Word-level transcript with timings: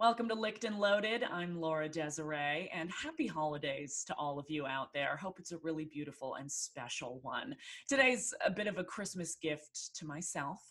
Welcome 0.00 0.30
to 0.30 0.34
Licked 0.34 0.64
and 0.64 0.78
Loaded. 0.78 1.24
I'm 1.30 1.60
Laura 1.60 1.86
Desiree, 1.86 2.70
and 2.72 2.90
happy 2.90 3.26
holidays 3.26 4.02
to 4.06 4.14
all 4.14 4.38
of 4.38 4.46
you 4.48 4.66
out 4.66 4.94
there. 4.94 5.14
Hope 5.14 5.38
it's 5.38 5.52
a 5.52 5.58
really 5.58 5.84
beautiful 5.84 6.36
and 6.36 6.50
special 6.50 7.18
one. 7.20 7.54
Today's 7.86 8.32
a 8.42 8.50
bit 8.50 8.66
of 8.66 8.78
a 8.78 8.84
Christmas 8.84 9.34
gift 9.34 9.94
to 9.96 10.06
myself. 10.06 10.62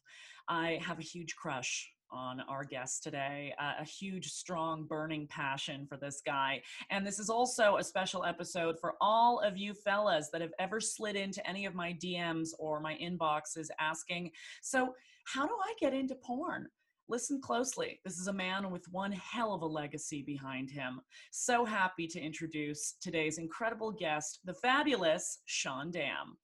I 0.48 0.80
have 0.84 0.98
a 0.98 1.04
huge 1.04 1.36
crush 1.36 1.88
on 2.10 2.40
our 2.50 2.64
guest 2.64 3.04
today. 3.04 3.54
Uh, 3.62 3.74
a 3.80 3.86
huge, 3.86 4.32
strong, 4.32 4.86
burning 4.86 5.28
passion 5.28 5.86
for 5.88 5.98
this 5.98 6.24
guy. 6.26 6.64
And 6.90 7.06
this 7.06 7.20
is 7.20 7.30
also 7.30 7.78
a 7.78 7.84
special 7.84 8.26
episode 8.26 8.80
for 8.82 8.96
all 9.00 9.42
of 9.42 9.56
you 9.56 9.76
fellas 9.76 10.30
that 10.32 10.42
have 10.42 10.54
ever 10.58 10.82
slid 10.82 11.16
into 11.16 11.48
any 11.48 11.68
of 11.68 11.76
my 11.76 11.96
DMs 12.04 12.50
or 12.58 12.80
my 12.80 12.98
inboxes 13.00 13.68
asking, 13.80 14.32
So, 14.64 14.96
how 15.26 15.46
do 15.46 15.54
I 15.64 15.76
get 15.80 15.94
into 15.94 16.16
porn? 16.16 16.68
Listen 17.10 17.42
closely. 17.42 18.00
This 18.06 18.20
is 18.20 18.28
a 18.28 18.34
man 18.34 18.70
with 18.70 18.86
one 18.92 19.12
hell 19.12 19.52
of 19.56 19.64
a 19.64 19.66
legacy 19.66 20.22
behind 20.22 20.70
him. 20.70 21.02
So 21.32 21.66
happy 21.66 22.06
to 22.06 22.20
introduce 22.20 22.98
today's 23.02 23.40
incredible 23.40 23.92
guest, 23.92 24.42
the 24.46 24.54
fabulous 24.54 25.40
Sean 25.46 25.90
Dam. 25.90 26.38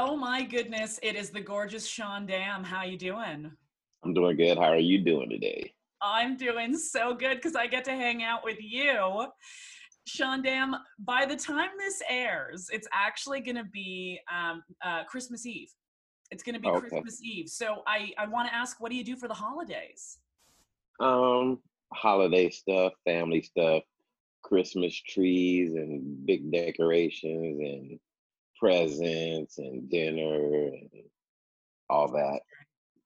Oh 0.00 0.16
my 0.16 0.44
goodness, 0.44 1.00
it 1.02 1.16
is 1.16 1.30
the 1.30 1.40
gorgeous 1.40 1.84
Sean 1.84 2.24
Dam. 2.24 2.62
How 2.62 2.84
you 2.84 2.96
doing? 2.96 3.50
I'm 4.04 4.14
doing 4.14 4.36
good. 4.36 4.56
How 4.56 4.70
are 4.70 4.76
you 4.76 5.00
doing 5.00 5.28
today? 5.28 5.72
I'm 6.00 6.36
doing 6.36 6.78
so 6.78 7.16
good 7.16 7.38
because 7.38 7.56
I 7.56 7.66
get 7.66 7.84
to 7.86 7.90
hang 7.90 8.22
out 8.22 8.44
with 8.44 8.58
you. 8.60 9.26
Sean 10.06 10.40
Dam, 10.40 10.76
by 11.00 11.26
the 11.26 11.34
time 11.34 11.70
this 11.76 12.00
airs, 12.08 12.70
it's 12.72 12.86
actually 12.92 13.40
going 13.40 13.56
to 13.56 13.64
be 13.64 14.20
um, 14.32 14.62
uh, 14.84 15.02
Christmas 15.02 15.44
Eve. 15.44 15.72
It's 16.30 16.44
going 16.44 16.54
to 16.54 16.60
be 16.60 16.68
okay. 16.68 16.90
Christmas 16.90 17.20
Eve. 17.20 17.48
So 17.48 17.82
I, 17.84 18.12
I 18.18 18.28
want 18.28 18.46
to 18.46 18.54
ask, 18.54 18.80
what 18.80 18.92
do 18.92 18.96
you 18.96 19.02
do 19.02 19.16
for 19.16 19.26
the 19.26 19.34
holidays? 19.34 20.18
Um, 21.00 21.58
holiday 21.92 22.50
stuff, 22.50 22.92
family 23.04 23.42
stuff, 23.42 23.82
Christmas 24.44 24.94
trees 24.94 25.74
and 25.74 26.24
big 26.24 26.52
decorations 26.52 27.58
and 27.58 27.98
presents 28.58 29.58
and 29.58 29.88
dinner 29.90 30.34
and 30.34 30.90
all 31.88 32.08
that. 32.12 32.40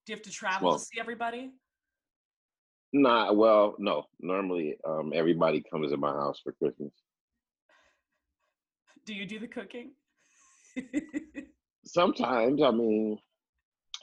Do 0.06 0.12
you 0.12 0.16
have 0.16 0.22
to 0.22 0.30
travel 0.30 0.68
well, 0.70 0.78
to 0.78 0.84
see 0.84 0.98
everybody? 0.98 1.52
Nah, 2.92 3.32
well, 3.32 3.74
no. 3.78 4.04
Normally, 4.20 4.76
um, 4.86 5.12
everybody 5.14 5.62
comes 5.70 5.90
to 5.90 5.96
my 5.96 6.12
house 6.12 6.40
for 6.42 6.52
Christmas. 6.52 6.92
Do 9.06 9.14
you 9.14 9.26
do 9.26 9.38
the 9.38 9.48
cooking? 9.48 9.92
Sometimes, 11.84 12.62
I 12.62 12.70
mean, 12.70 13.18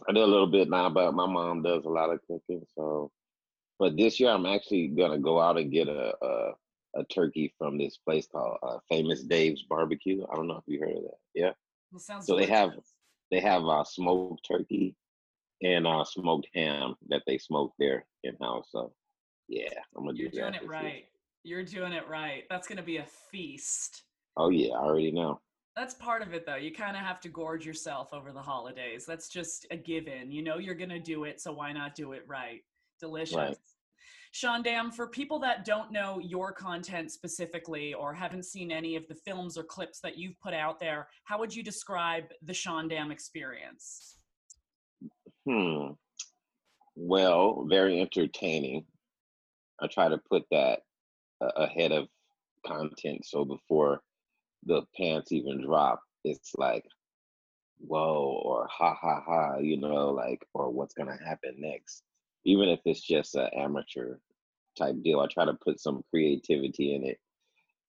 I 0.08 0.14
do 0.14 0.24
a 0.24 0.26
little 0.26 0.48
bit 0.48 0.70
now, 0.70 0.90
but 0.90 1.14
my 1.14 1.26
mom 1.26 1.62
does 1.62 1.86
a 1.86 1.90
lot 1.90 2.12
of 2.12 2.20
cooking. 2.28 2.66
So, 2.76 3.12
but 3.78 3.96
this 3.98 4.20
year 4.20 4.32
I'm 4.32 4.46
actually 4.46 4.88
gonna 4.88 5.20
go 5.20 5.40
out 5.40 5.58
and 5.58 5.72
get 5.72 5.88
a, 5.88 6.14
a 6.22 6.52
a 6.96 7.04
turkey 7.06 7.54
from 7.58 7.78
this 7.78 7.98
place 7.98 8.28
called 8.32 8.58
uh, 8.64 8.78
Famous 8.90 9.24
Dave's 9.24 9.64
Barbecue. 9.64 10.24
I 10.32 10.36
don't 10.36 10.48
know 10.48 10.58
if 10.58 10.64
you 10.68 10.80
heard 10.80 10.98
of 10.98 11.04
that. 11.04 11.18
Yeah. 11.34 11.52
Well, 11.92 12.00
sounds 12.00 12.26
so 12.26 12.36
they 12.36 12.46
have 12.46 12.72
they 13.32 13.40
have 13.40 13.64
uh, 13.66 13.84
smoked 13.84 14.48
turkey 14.48 14.96
and 15.64 15.86
uh, 15.86 16.04
smoked 16.04 16.48
ham 16.54 16.96
that 17.10 17.24
they 17.28 17.38
smoke 17.38 17.74
there 17.80 18.06
in 18.24 18.36
house. 18.42 18.68
So 18.72 18.94
yeah, 19.48 19.70
I'm 19.96 20.06
gonna 20.06 20.18
You're 20.18 20.30
do 20.30 20.38
that. 20.38 20.42
You're 20.42 20.52
doing 20.52 20.64
it 20.64 20.68
right. 20.68 21.06
You're 21.44 21.64
doing 21.64 21.94
it 21.94 22.08
right. 22.08 22.44
That's 22.50 22.68
gonna 22.68 22.84
be 22.84 22.98
a 22.98 23.06
feast. 23.32 24.04
Oh 24.38 24.50
yeah, 24.50 24.74
I 24.74 24.84
already 24.84 25.12
know. 25.12 25.40
That's 25.76 25.94
part 25.94 26.22
of 26.22 26.34
it 26.34 26.46
though. 26.46 26.56
You 26.56 26.74
kind 26.74 26.96
of 26.96 27.04
have 27.04 27.20
to 27.22 27.30
gorge 27.30 27.66
yourself 27.66 28.14
over 28.14 28.32
the 28.32 28.42
holidays. 28.42 29.06
That's 29.06 29.30
just 29.30 29.66
a 29.72 29.78
given. 29.78 30.32
You 30.32 30.44
know 30.44 30.58
you're 30.58 30.76
gonna 30.76 31.00
do 31.00 31.24
it, 31.24 31.42
so 31.42 31.52
why 31.52 31.72
not 31.72 31.96
do 31.96 32.14
it 32.14 32.24
right? 32.28 32.62
Delicious. 33.00 33.36
Right. 33.36 33.58
Sean 34.32 34.62
Dam, 34.62 34.92
for 34.92 35.08
people 35.08 35.40
that 35.40 35.66
don't 35.66 35.92
know 35.92 36.20
your 36.20 36.52
content 36.52 37.12
specifically 37.12 37.94
or 37.94 38.14
haven't 38.14 38.46
seen 38.46 38.72
any 38.72 38.96
of 38.96 39.08
the 39.08 39.16
films 39.16 39.58
or 39.58 39.64
clips 39.64 40.00
that 40.02 40.18
you've 40.18 40.40
put 40.40 40.54
out 40.54 40.80
there, 40.80 41.08
how 41.24 41.40
would 41.40 41.56
you 41.56 41.64
describe 41.64 42.26
the 42.44 42.54
Sean 42.54 42.88
Dam 42.88 43.12
experience? 43.12 44.18
Hmm. 45.48 45.94
Well, 46.96 47.66
very 47.68 48.00
entertaining. 48.02 48.86
I 49.82 49.88
try 49.88 50.10
to 50.10 50.20
put 50.30 50.44
that 50.52 50.82
uh, 51.42 51.52
ahead 51.56 51.92
of 51.92 52.08
content 52.66 53.26
so 53.26 53.46
before 53.46 54.02
the 54.66 54.84
pants 54.96 55.32
even 55.32 55.66
drop, 55.66 56.02
it's 56.24 56.52
like, 56.58 56.86
whoa, 57.80 58.42
or 58.44 58.68
ha 58.70 58.94
ha 58.94 59.24
ha, 59.26 59.58
you 59.58 59.78
know, 59.78 60.10
like, 60.10 60.46
or 60.54 60.70
what's 60.70 60.94
gonna 60.94 61.18
happen 61.26 61.56
next 61.58 62.04
even 62.46 62.70
if 62.70 62.80
it's 62.86 63.02
just 63.02 63.36
an 63.36 63.50
amateur 63.56 64.18
type 64.78 64.96
deal. 65.04 65.20
I 65.20 65.28
try 65.28 65.46
to 65.46 65.54
put 65.54 65.80
some 65.80 66.04
creativity 66.10 66.96
in 66.96 67.04
it. 67.04 67.18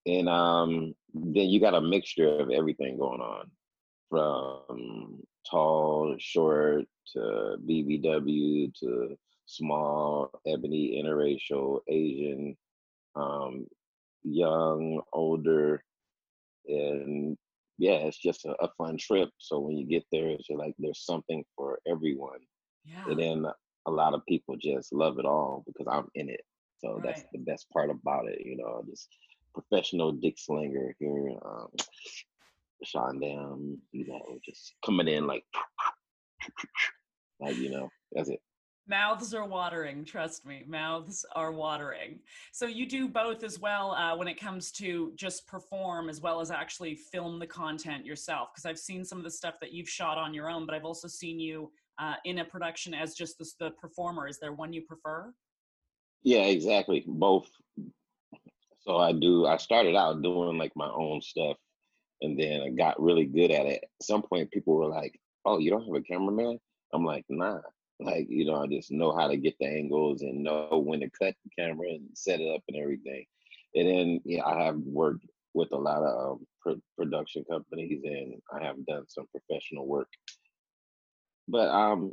And 0.07 0.29
um, 0.29 0.95
then 1.15 1.49
you 1.49 1.61
got 1.61 1.75
a 1.75 1.81
mixture 1.81 2.41
of 2.41 2.51
everything 2.51 2.99
going 2.99 3.21
on 3.21 3.51
from 4.09 5.21
tall, 5.49 6.17
short 6.19 6.85
to 7.13 7.57
BBW 7.69 8.75
to 8.81 9.17
small, 9.47 10.31
ebony, 10.47 11.03
interracial, 11.03 11.81
Asian, 11.89 12.57
um, 13.15 13.67
young, 14.23 15.01
older. 15.13 15.83
And 16.67 17.37
yeah, 17.79 17.97
it's 17.97 18.19
just 18.19 18.45
a, 18.45 18.55
a, 18.63 18.69
fun 18.77 18.97
trip. 18.99 19.31
So 19.39 19.59
when 19.59 19.77
you 19.77 19.87
get 19.87 20.05
there, 20.13 20.29
it's 20.29 20.49
like 20.51 20.75
there's 20.79 21.05
something 21.05 21.45
for 21.57 21.79
everyone. 21.87 22.41
Yeah. 22.85 23.05
And 23.09 23.19
then 23.19 23.47
a 23.87 23.91
lot 23.91 24.15
of 24.15 24.25
people 24.27 24.57
just 24.57 24.93
love 24.93 25.19
it 25.19 25.25
all 25.25 25.65
because 25.67 25.87
I'm 25.91 26.09
in 26.15 26.29
it. 26.29 26.43
So 26.79 26.95
right. 26.95 27.03
that's 27.05 27.25
the 27.33 27.39
best 27.39 27.69
part 27.71 27.91
about 27.91 28.29
it, 28.29 28.41
you 28.45 28.57
know, 28.57 28.83
just 28.89 29.09
professional 29.55 30.13
dick 30.13 30.39
slinger 30.39 30.95
here, 30.99 31.35
um, 31.45 31.69
Sean 32.85 33.21
Dam, 33.21 33.79
you 33.93 34.07
know, 34.07 34.39
just 34.45 34.75
coming 34.85 35.09
in 35.09 35.27
like, 35.27 35.45
like, 37.41 37.57
you 37.57 37.71
know, 37.71 37.89
that's 38.13 38.31
it. 38.31 38.41
Mouths 38.89 39.35
are 39.35 39.47
watering, 39.47 40.05
trust 40.05 40.45
me. 40.45 40.65
Mouths 40.67 41.25
are 41.37 41.53
watering. 41.53 42.19
So 42.51 42.67
you 42.67 42.87
do 42.87 43.09
both 43.09 43.45
as 43.45 43.61
well 43.61 43.93
uh, 43.93 44.17
when 44.17 44.27
it 44.27 44.41
comes 44.41 44.73
to 44.73 45.13
just 45.15 45.47
perform 45.47 46.09
as 46.09 46.21
well 46.21 46.41
as 46.41 46.51
actually 46.51 46.97
film 46.97 47.39
the 47.39 47.47
content 47.47 48.05
yourself. 48.05 48.49
Because 48.53 48.67
I've 48.67 48.81
seen 48.81 49.05
some 49.05 49.19
of 49.19 49.25
the 49.25 49.31
stuff 49.31 49.61
that 49.61 49.73
you've 49.73 49.89
shot 49.89 50.19
on 50.19 50.35
your 50.35 50.51
own, 50.51 50.67
but 50.67 50.75
I've 50.75 50.85
also 50.85 51.07
seen 51.07 51.39
you 51.39 51.71
uh, 52.01 52.15
in 52.25 52.39
a 52.39 52.45
production 52.45 52.95
as 52.95 53.15
just 53.15 53.39
the, 53.39 53.47
the 53.61 53.71
performer. 53.73 54.27
Is 54.27 54.39
there 54.39 54.53
one 54.53 54.73
you 54.73 54.83
prefer? 54.83 55.33
Yeah, 56.23 56.45
exactly. 56.45 57.05
Both. 57.07 57.49
So 58.81 58.97
I 58.97 59.13
do. 59.13 59.47
I 59.47 59.59
started 59.59 59.95
out 59.95 60.23
doing 60.23 60.59
like 60.59 60.73
my 60.75 60.89
own 60.89 61.21
stuff, 61.21 61.57
and 62.23 62.39
then 62.39 62.63
I 62.63 62.71
got 62.71 63.01
really 63.01 63.27
good 63.27 63.51
at 63.51 63.67
it. 63.67 63.83
At 63.83 64.07
some 64.07 64.23
point, 64.23 64.51
people 64.51 64.75
were 64.75 64.89
like, 64.89 65.19
"Oh, 65.45 65.59
you 65.59 65.71
don't 65.71 65.85
have 65.85 65.95
a 65.95 66.01
cameraman?" 66.01 66.59
I'm 66.93 67.05
like, 67.05 67.25
"Nah." 67.29 67.61
Like 68.03 68.27
you 68.31 68.47
know, 68.47 68.63
I 68.63 68.67
just 68.67 68.91
know 68.91 69.15
how 69.15 69.29
to 69.29 69.37
get 69.37 69.55
the 69.61 69.67
angles 69.67 70.23
and 70.23 70.43
know 70.43 70.83
when 70.85 71.01
to 71.01 71.11
cut 71.11 71.35
the 71.45 71.51
camera 71.59 71.91
and 71.91 72.09
set 72.15 72.41
it 72.41 72.51
up 72.55 72.63
and 72.69 72.79
everything. 72.79 73.27
And 73.75 73.87
then 73.89 74.21
yeah, 74.25 74.45
I 74.45 74.65
have 74.65 74.79
worked 74.79 75.27
with 75.53 75.71
a 75.73 75.77
lot 75.77 76.03
of 76.03 76.33
um, 76.33 76.47
pr- 76.63 76.81
production 76.97 77.45
companies, 77.51 78.01
and 78.05 78.41
I 78.53 78.65
have 78.65 78.85
done 78.87 79.05
some 79.09 79.27
professional 79.31 79.87
work 79.87 80.09
but 81.51 81.69
um, 81.69 82.13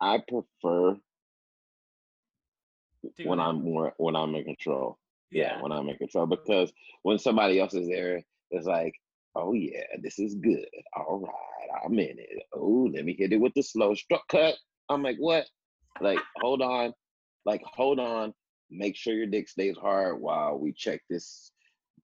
I 0.00 0.18
prefer 0.26 0.96
Do 3.02 3.28
when 3.28 3.40
I'm 3.40 3.62
more 3.62 3.94
when 3.98 4.16
I'm 4.16 4.34
in 4.34 4.44
control. 4.44 4.98
Yeah. 5.30 5.56
yeah, 5.56 5.62
when 5.62 5.72
I'm 5.72 5.88
in 5.88 5.96
control 5.96 6.26
because 6.26 6.72
when 7.02 7.18
somebody 7.18 7.58
else 7.58 7.72
is 7.74 7.88
there, 7.88 8.22
it's 8.50 8.66
like, 8.66 8.94
oh 9.34 9.54
yeah, 9.54 9.84
this 10.02 10.18
is 10.18 10.34
good. 10.34 10.66
All 10.96 11.20
right, 11.20 11.80
I'm 11.84 11.98
in 11.98 12.18
it. 12.18 12.42
Oh, 12.54 12.90
let 12.94 13.04
me 13.04 13.14
hit 13.18 13.32
it 13.32 13.38
with 13.38 13.54
the 13.54 13.62
slow 13.62 13.94
struck 13.94 14.26
cut. 14.28 14.56
I'm 14.90 15.02
like, 15.02 15.16
what? 15.18 15.46
Like, 16.00 16.18
hold 16.40 16.62
on, 16.62 16.92
like, 17.44 17.62
hold 17.64 17.98
on. 17.98 18.32
Make 18.70 18.96
sure 18.96 19.14
your 19.14 19.26
dick 19.26 19.48
stays 19.48 19.76
hard 19.76 20.20
while 20.20 20.58
we 20.58 20.72
check 20.72 21.00
this. 21.10 21.50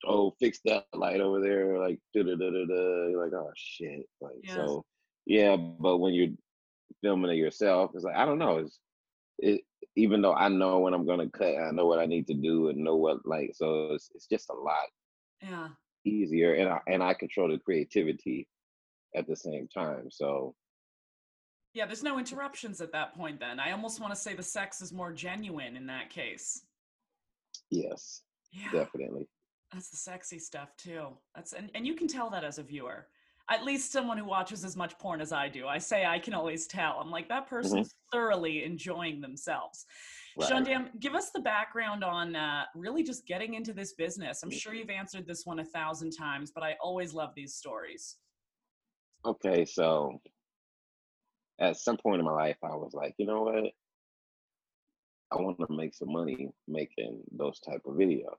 Oh, 0.06 0.34
fix 0.38 0.60
that 0.64 0.84
light 0.94 1.20
over 1.20 1.40
there. 1.40 1.78
Like, 1.78 1.98
da 2.14 2.22
da 2.22 2.36
da 2.36 2.50
da 2.50 2.64
da. 2.66 3.18
Like, 3.18 3.32
oh 3.32 3.50
shit. 3.56 4.06
Like, 4.20 4.34
yes. 4.42 4.54
so 4.54 4.84
yeah. 5.26 5.56
But 5.56 5.98
when 5.98 6.14
you're 6.14 6.28
filming 7.02 7.30
it 7.30 7.36
yourself. 7.36 7.92
It's 7.94 8.04
like 8.04 8.16
I 8.16 8.24
don't 8.24 8.38
know. 8.38 8.58
It's 8.58 8.80
it 9.38 9.60
even 9.96 10.22
though 10.22 10.34
I 10.34 10.48
know 10.48 10.78
when 10.80 10.94
I'm 10.94 11.06
gonna 11.06 11.28
cut, 11.30 11.56
I 11.56 11.70
know 11.72 11.86
what 11.86 11.98
I 11.98 12.06
need 12.06 12.26
to 12.28 12.34
do 12.34 12.68
and 12.68 12.78
know 12.78 12.96
what 12.96 13.24
like 13.26 13.52
so 13.54 13.92
it's 13.94 14.10
it's 14.14 14.26
just 14.26 14.50
a 14.50 14.54
lot. 14.54 14.88
Yeah. 15.42 15.68
easier, 16.04 16.54
and 16.54 16.68
I 16.68 16.80
and 16.86 17.02
I 17.02 17.14
control 17.14 17.48
the 17.48 17.58
creativity 17.58 18.48
at 19.16 19.26
the 19.26 19.36
same 19.36 19.68
time. 19.68 20.10
So 20.10 20.54
yeah, 21.74 21.86
there's 21.86 22.02
no 22.02 22.18
interruptions 22.18 22.80
at 22.80 22.92
that 22.92 23.14
point. 23.14 23.38
Then 23.38 23.60
I 23.60 23.72
almost 23.72 24.00
want 24.00 24.12
to 24.12 24.18
say 24.18 24.34
the 24.34 24.42
sex 24.42 24.80
is 24.80 24.92
more 24.92 25.12
genuine 25.12 25.76
in 25.76 25.86
that 25.86 26.10
case. 26.10 26.62
Yes, 27.70 28.22
Yeah, 28.52 28.70
definitely. 28.72 29.28
that's 29.72 29.90
the 29.90 29.96
sexy 29.96 30.38
stuff 30.38 30.74
too. 30.76 31.08
That's 31.34 31.52
and, 31.52 31.70
and 31.74 31.86
you 31.86 31.94
can 31.94 32.08
tell 32.08 32.30
that 32.30 32.44
as 32.44 32.58
a 32.58 32.62
viewer. 32.62 33.06
At 33.50 33.64
least 33.64 33.92
someone 33.92 34.18
who 34.18 34.24
watches 34.26 34.64
as 34.64 34.76
much 34.76 34.98
porn 34.98 35.20
as 35.20 35.32
I 35.32 35.48
do. 35.48 35.66
I 35.66 35.78
say 35.78 36.04
I 36.04 36.18
can 36.18 36.34
always 36.34 36.66
tell. 36.66 36.98
I'm 37.00 37.10
like 37.10 37.28
that 37.28 37.46
hmm 37.46 37.48
person's 37.48 37.94
thoroughly 38.12 38.64
enjoying 38.64 39.20
themselves. 39.20 39.86
Right. 40.36 40.48
Sean 40.48 40.64
Dam, 40.64 40.90
give 41.00 41.14
us 41.14 41.30
the 41.30 41.40
background 41.40 42.04
on 42.04 42.36
uh, 42.36 42.64
really 42.74 43.02
just 43.02 43.26
getting 43.26 43.54
into 43.54 43.72
this 43.72 43.94
business. 43.94 44.42
I'm 44.42 44.50
sure 44.50 44.74
you've 44.74 44.90
answered 44.90 45.26
this 45.26 45.44
one 45.44 45.58
a 45.58 45.64
thousand 45.64 46.12
times, 46.12 46.52
but 46.54 46.62
I 46.62 46.76
always 46.80 47.12
love 47.12 47.30
these 47.34 47.54
stories. 47.54 48.16
Okay, 49.24 49.64
so 49.64 50.20
at 51.58 51.76
some 51.76 51.96
point 51.96 52.20
in 52.20 52.24
my 52.24 52.32
life, 52.32 52.56
I 52.62 52.76
was 52.76 52.92
like, 52.94 53.14
you 53.18 53.26
know 53.26 53.42
what? 53.42 53.64
I 55.30 55.36
want 55.42 55.58
to 55.58 55.66
make 55.74 55.94
some 55.94 56.12
money 56.12 56.50
making 56.68 57.20
those 57.32 57.60
type 57.60 57.82
of 57.84 57.94
videos 57.94 58.36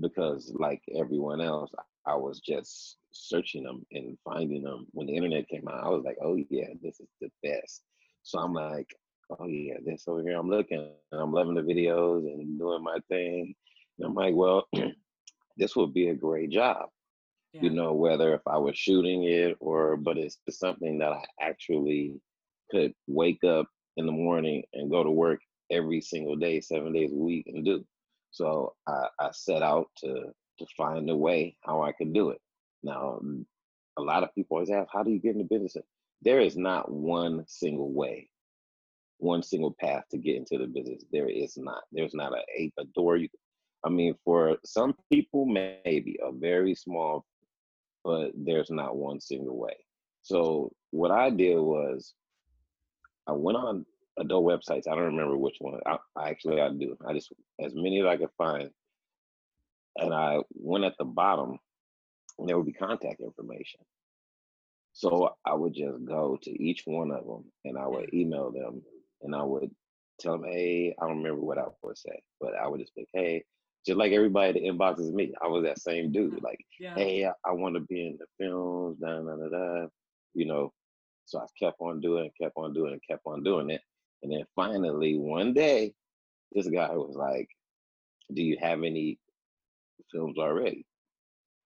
because, 0.00 0.52
like 0.58 0.82
everyone 0.94 1.40
else, 1.40 1.70
I 2.06 2.14
was 2.14 2.40
just 2.40 2.96
searching 3.12 3.64
them 3.64 3.84
and 3.92 4.16
finding 4.24 4.62
them. 4.62 4.86
When 4.92 5.06
the 5.06 5.14
internet 5.14 5.48
came 5.48 5.66
out, 5.68 5.84
I 5.84 5.88
was 5.88 6.04
like, 6.04 6.18
oh 6.22 6.36
yeah, 6.50 6.68
this 6.82 7.00
is 7.00 7.08
the 7.20 7.30
best. 7.42 7.82
So 8.22 8.38
I'm 8.38 8.52
like, 8.52 8.94
oh 9.38 9.46
yeah, 9.46 9.74
this 9.84 10.04
over 10.06 10.22
here. 10.22 10.38
I'm 10.38 10.50
looking 10.50 10.88
and 11.12 11.20
I'm 11.20 11.32
loving 11.32 11.54
the 11.54 11.62
videos 11.62 12.26
and 12.26 12.58
doing 12.58 12.82
my 12.82 12.98
thing. 13.08 13.54
And 13.98 14.06
I'm 14.06 14.14
like, 14.14 14.34
well, 14.34 14.68
this 15.56 15.76
would 15.76 15.94
be 15.94 16.08
a 16.08 16.14
great 16.14 16.50
job 16.50 16.88
you 17.60 17.70
know, 17.70 17.92
whether 17.92 18.34
if 18.34 18.42
I 18.46 18.58
was 18.58 18.76
shooting 18.76 19.24
it 19.24 19.56
or, 19.60 19.96
but 19.96 20.18
it's 20.18 20.38
something 20.50 20.98
that 20.98 21.12
I 21.12 21.24
actually 21.40 22.20
could 22.70 22.92
wake 23.06 23.44
up 23.44 23.66
in 23.96 24.06
the 24.06 24.12
morning 24.12 24.62
and 24.74 24.90
go 24.90 25.02
to 25.02 25.10
work 25.10 25.40
every 25.70 26.00
single 26.00 26.36
day, 26.36 26.60
seven 26.60 26.92
days 26.92 27.12
a 27.12 27.16
week 27.16 27.46
and 27.46 27.64
do. 27.64 27.84
So 28.36 28.74
I, 28.86 29.08
I 29.18 29.30
set 29.32 29.62
out 29.62 29.88
to 29.98 30.32
to 30.58 30.66
find 30.76 31.08
a 31.10 31.16
way 31.16 31.56
how 31.62 31.82
I 31.82 31.92
could 31.92 32.14
do 32.14 32.30
it. 32.30 32.40
Now, 32.82 33.20
mm, 33.22 33.44
a 33.98 34.02
lot 34.02 34.22
of 34.22 34.34
people 34.34 34.56
always 34.56 34.70
ask, 34.70 34.88
how 34.92 35.02
do 35.02 35.10
you 35.10 35.20
get 35.20 35.34
into 35.36 35.44
business? 35.44 35.76
There 36.22 36.40
is 36.40 36.56
not 36.56 36.90
one 36.90 37.44
single 37.46 37.92
way, 37.92 38.30
one 39.18 39.42
single 39.42 39.74
path 39.78 40.04
to 40.10 40.18
get 40.18 40.36
into 40.36 40.58
the 40.58 40.66
business. 40.66 41.04
There 41.12 41.28
is 41.28 41.56
not. 41.56 41.82
There's 41.92 42.14
not 42.14 42.32
a, 42.32 42.42
a, 42.58 42.72
a 42.78 42.84
door 42.94 43.16
you 43.16 43.28
I 43.84 43.90
mean, 43.90 44.14
for 44.24 44.56
some 44.64 44.94
people, 45.12 45.46
maybe 45.46 46.18
a 46.22 46.32
very 46.32 46.74
small 46.74 47.24
but 48.06 48.30
there's 48.36 48.70
not 48.70 48.96
one 48.96 49.20
single 49.20 49.58
way. 49.58 49.76
So 50.22 50.70
what 50.92 51.10
I 51.10 51.28
did 51.28 51.58
was 51.58 52.14
I 53.26 53.32
went 53.32 53.58
on 53.58 53.84
adult 54.18 54.44
websites. 54.44 54.88
I 54.88 54.94
don't 54.94 55.04
remember 55.14 55.36
which 55.36 55.56
one. 55.60 55.80
I, 55.86 55.98
I 56.16 56.30
actually 56.30 56.60
I 56.60 56.70
do. 56.70 56.96
I 57.06 57.12
just 57.12 57.32
as 57.60 57.74
many 57.74 58.00
as 58.00 58.06
I 58.06 58.16
could 58.16 58.30
find, 58.38 58.70
and 59.96 60.12
I 60.14 60.40
went 60.54 60.84
at 60.84 60.94
the 60.98 61.04
bottom, 61.04 61.58
and 62.38 62.48
there 62.48 62.56
would 62.56 62.66
be 62.66 62.72
contact 62.72 63.20
information. 63.20 63.80
So 64.92 65.36
I 65.44 65.54
would 65.54 65.74
just 65.74 66.04
go 66.04 66.38
to 66.42 66.62
each 66.62 66.82
one 66.86 67.10
of 67.10 67.26
them, 67.26 67.44
and 67.64 67.76
I 67.76 67.86
would 67.86 68.12
email 68.14 68.50
them, 68.50 68.82
and 69.22 69.34
I 69.34 69.42
would 69.42 69.70
tell 70.18 70.38
them, 70.38 70.44
"Hey, 70.50 70.94
I 71.00 71.06
don't 71.06 71.18
remember 71.18 71.42
what 71.42 71.58
I 71.58 71.64
would 71.82 71.98
say, 71.98 72.22
but 72.40 72.54
I 72.54 72.66
would 72.68 72.80
just 72.80 72.94
be, 72.94 73.06
hey." 73.12 73.44
Just 73.86 73.98
like 73.98 74.10
everybody 74.10 74.52
that 74.52 74.64
inboxes 74.64 75.12
me, 75.12 75.32
I 75.40 75.46
was 75.46 75.62
that 75.62 75.78
same 75.78 76.10
dude. 76.10 76.32
Uh-huh. 76.32 76.40
Like, 76.42 76.58
Yeah. 76.80 76.94
hey, 76.96 77.24
I, 77.24 77.30
I 77.44 77.52
want 77.52 77.76
to 77.76 77.80
be 77.82 78.08
in 78.08 78.18
the 78.18 78.26
films, 78.36 78.98
da 78.98 79.20
da 79.20 79.36
da 79.36 79.48
da. 79.48 79.86
You 80.34 80.46
know, 80.46 80.72
so 81.24 81.38
I 81.38 81.46
kept 81.56 81.76
on 81.80 82.00
doing 82.00 82.24
it, 82.24 82.32
kept 82.42 82.56
on 82.56 82.72
doing 82.74 82.94
it, 82.94 83.02
kept 83.08 83.22
on 83.26 83.44
doing 83.44 83.70
it. 83.70 83.80
And 84.22 84.32
then 84.32 84.44
finally, 84.56 85.18
one 85.18 85.54
day, 85.54 85.94
this 86.52 86.68
guy 86.68 86.90
was 86.94 87.16
like, 87.16 87.48
Do 88.34 88.42
you 88.42 88.58
have 88.60 88.82
any 88.84 89.18
films 90.12 90.38
already? 90.38 90.86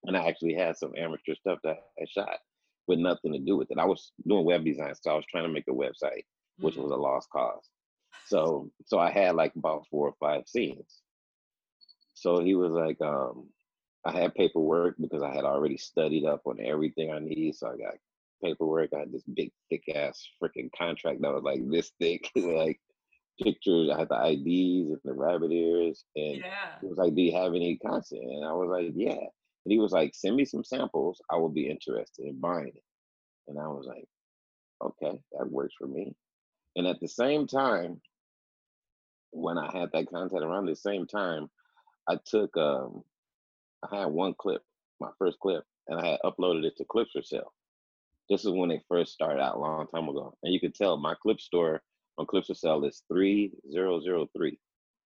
And 0.05 0.17
I 0.17 0.27
actually 0.27 0.55
had 0.55 0.77
some 0.77 0.93
amateur 0.97 1.35
stuff 1.35 1.59
that 1.63 1.77
I 2.01 2.05
shot 2.07 2.39
with 2.87 2.99
nothing 2.99 3.33
to 3.33 3.39
do 3.39 3.57
with 3.57 3.71
it. 3.71 3.79
I 3.79 3.85
was 3.85 4.13
doing 4.27 4.45
web 4.45 4.65
design, 4.65 4.95
so 4.95 5.11
I 5.11 5.15
was 5.15 5.25
trying 5.31 5.45
to 5.45 5.49
make 5.53 5.67
a 5.69 5.73
website, 5.73 6.25
which 6.61 6.75
Mm. 6.75 6.83
was 6.83 6.91
a 6.91 6.95
lost 6.97 7.29
cause. 7.31 7.69
So 8.25 8.71
so 8.85 8.99
I 8.99 9.11
had 9.11 9.35
like 9.35 9.55
about 9.55 9.87
four 9.89 10.09
or 10.09 10.15
five 10.19 10.47
scenes. 10.49 11.01
So 12.15 12.41
he 12.43 12.55
was 12.55 12.71
like, 12.73 13.01
um, 13.01 13.49
I 14.05 14.11
had 14.11 14.35
paperwork 14.35 14.97
because 14.99 15.23
I 15.23 15.33
had 15.33 15.45
already 15.45 15.77
studied 15.77 16.25
up 16.25 16.41
on 16.47 16.59
everything 16.61 17.11
I 17.11 17.19
need. 17.19 17.55
So 17.55 17.69
I 17.69 17.77
got 17.77 17.95
paperwork. 18.43 18.91
I 18.95 18.99
had 18.99 19.11
this 19.11 19.23
big, 19.33 19.51
thick 19.69 19.83
ass 19.95 20.21
freaking 20.41 20.69
contract 20.77 21.21
that 21.21 21.33
was 21.33 21.43
like 21.43 21.61
this 21.69 21.91
thick, 21.99 22.29
like 22.35 22.79
pictures. 23.41 23.89
I 23.93 23.99
had 23.99 24.09
the 24.09 24.27
IDs 24.29 24.89
and 24.91 24.99
the 25.03 25.13
rabbit 25.13 25.51
ears. 25.51 26.05
And 26.15 26.37
Yeah. 26.37 26.79
he 26.81 26.87
was 26.87 26.97
like, 26.97 27.15
Do 27.15 27.21
you 27.21 27.33
have 27.33 27.53
any 27.53 27.77
content? 27.77 28.23
And 28.23 28.45
I 28.45 28.53
was 28.53 28.69
like, 28.69 28.91
Yeah. 28.95 29.11
And 29.19 29.71
he 29.71 29.79
was 29.79 29.91
like, 29.91 30.13
Send 30.15 30.35
me 30.35 30.45
some 30.45 30.63
samples. 30.63 31.21
I 31.29 31.37
will 31.37 31.49
be 31.49 31.69
interested 31.69 32.25
in 32.25 32.39
buying 32.39 32.67
it. 32.75 32.83
And 33.47 33.59
I 33.59 33.67
was 33.67 33.85
like, 33.87 34.05
Okay, 34.83 35.19
that 35.33 35.49
works 35.51 35.75
for 35.77 35.87
me. 35.87 36.15
And 36.75 36.87
at 36.87 36.99
the 36.99 37.07
same 37.07 37.47
time, 37.47 38.01
when 39.31 39.57
I 39.57 39.71
had 39.71 39.89
that 39.93 40.09
content 40.09 40.43
around 40.43 40.65
the 40.65 40.75
same 40.75 41.07
time, 41.07 41.49
I 42.09 42.17
took 42.25 42.55
um 42.57 43.03
I 43.89 43.97
had 44.01 44.05
one 44.07 44.35
clip, 44.37 44.61
my 44.99 45.09
first 45.17 45.39
clip, 45.39 45.63
and 45.87 45.99
I 45.99 46.05
had 46.11 46.19
uploaded 46.23 46.65
it 46.65 46.77
to 46.77 46.85
Clips 46.85 47.11
for 47.11 47.21
Sale. 47.23 47.51
This 48.31 48.45
is 48.45 48.51
when 48.51 48.69
they 48.69 48.81
first 48.87 49.11
started 49.11 49.41
out 49.41 49.57
a 49.57 49.59
long 49.59 49.87
time 49.93 50.07
ago. 50.07 50.33
And 50.41 50.53
you 50.53 50.59
could 50.61 50.73
tell 50.73 50.95
my 50.95 51.15
clip 51.21 51.41
store 51.41 51.81
on 52.17 52.25
Clips 52.25 52.47
for 52.47 52.53
Sale 52.55 52.85
is 52.85 53.03
3003. 53.11 54.57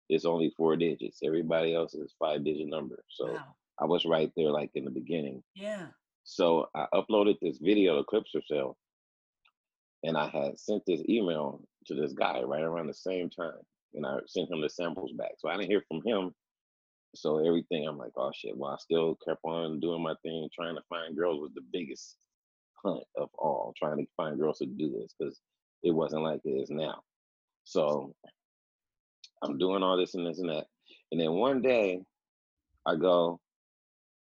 It's 0.09 0.25
only 0.25 0.53
four 0.55 0.75
digits. 0.75 1.21
Everybody 1.25 1.73
else 1.73 1.95
is 1.95 2.13
five 2.19 2.45
digit 2.45 2.67
number. 2.67 3.03
So 3.09 3.33
Wow. 3.33 3.55
I 3.81 3.85
was 3.85 4.05
right 4.05 4.31
there 4.37 4.51
like 4.51 4.69
in 4.75 4.85
the 4.85 4.91
beginning. 4.91 5.41
Yeah. 5.55 5.87
So 6.23 6.69
I 6.75 6.85
uploaded 6.93 7.37
this 7.41 7.57
video 7.57 7.97
to 7.97 8.03
Clips 8.03 8.29
for 8.29 8.41
Sale 8.47 8.77
and 10.03 10.15
I 10.15 10.27
had 10.27 10.59
sent 10.59 10.83
this 10.85 11.01
email 11.09 11.63
to 11.87 11.95
this 11.95 12.13
guy 12.13 12.43
right 12.43 12.61
around 12.61 12.87
the 12.87 12.93
same 12.93 13.31
time. 13.31 13.57
And 13.95 14.05
I 14.05 14.17
sent 14.27 14.51
him 14.51 14.61
the 14.61 14.69
samples 14.69 15.13
back. 15.17 15.31
So 15.39 15.49
I 15.49 15.57
didn't 15.57 15.71
hear 15.71 15.83
from 15.87 16.03
him 16.05 16.31
so 17.15 17.39
everything, 17.43 17.87
I'm 17.87 17.97
like, 17.97 18.11
oh 18.17 18.31
shit. 18.35 18.55
Well, 18.55 18.71
I 18.71 18.77
still 18.77 19.17
kept 19.27 19.39
on 19.43 19.79
doing 19.79 20.03
my 20.03 20.13
thing, 20.21 20.47
trying 20.53 20.75
to 20.75 20.81
find 20.89 21.15
girls 21.15 21.41
was 21.41 21.53
the 21.55 21.61
biggest 21.73 22.17
hunt 22.85 23.03
of 23.17 23.29
all, 23.37 23.73
trying 23.77 23.97
to 23.97 24.05
find 24.15 24.39
girls 24.39 24.59
to 24.59 24.65
do 24.65 24.91
this 24.91 25.13
because 25.17 25.39
it 25.83 25.91
wasn't 25.91 26.23
like 26.23 26.41
it 26.45 26.49
is 26.49 26.69
now. 26.69 27.01
So 27.63 28.13
I'm 29.43 29.57
doing 29.57 29.83
all 29.83 29.97
this 29.97 30.13
and 30.15 30.25
this 30.25 30.39
and 30.39 30.49
that. 30.49 30.65
And 31.11 31.19
then 31.19 31.31
one 31.33 31.61
day 31.61 32.01
I 32.85 32.95
go, 32.95 33.39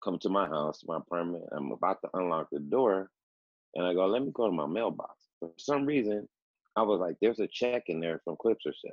come 0.02 0.18
to 0.20 0.28
my 0.28 0.46
house, 0.46 0.82
my 0.86 0.96
apartment. 0.96 1.44
I'm 1.52 1.72
about 1.72 1.98
to 2.02 2.10
unlock 2.14 2.48
the 2.50 2.60
door 2.60 3.10
and 3.74 3.86
I 3.86 3.94
go, 3.94 4.06
let 4.06 4.22
me 4.22 4.30
go 4.34 4.46
to 4.46 4.52
my 4.52 4.66
mailbox. 4.66 5.14
For 5.38 5.50
some 5.58 5.86
reason, 5.86 6.28
I 6.76 6.82
was 6.82 7.00
like, 7.00 7.16
there's 7.20 7.40
a 7.40 7.48
check 7.48 7.84
in 7.86 8.00
there 8.00 8.20
from 8.24 8.36
Clips 8.40 8.62
for 8.62 8.72
Sale. 8.72 8.92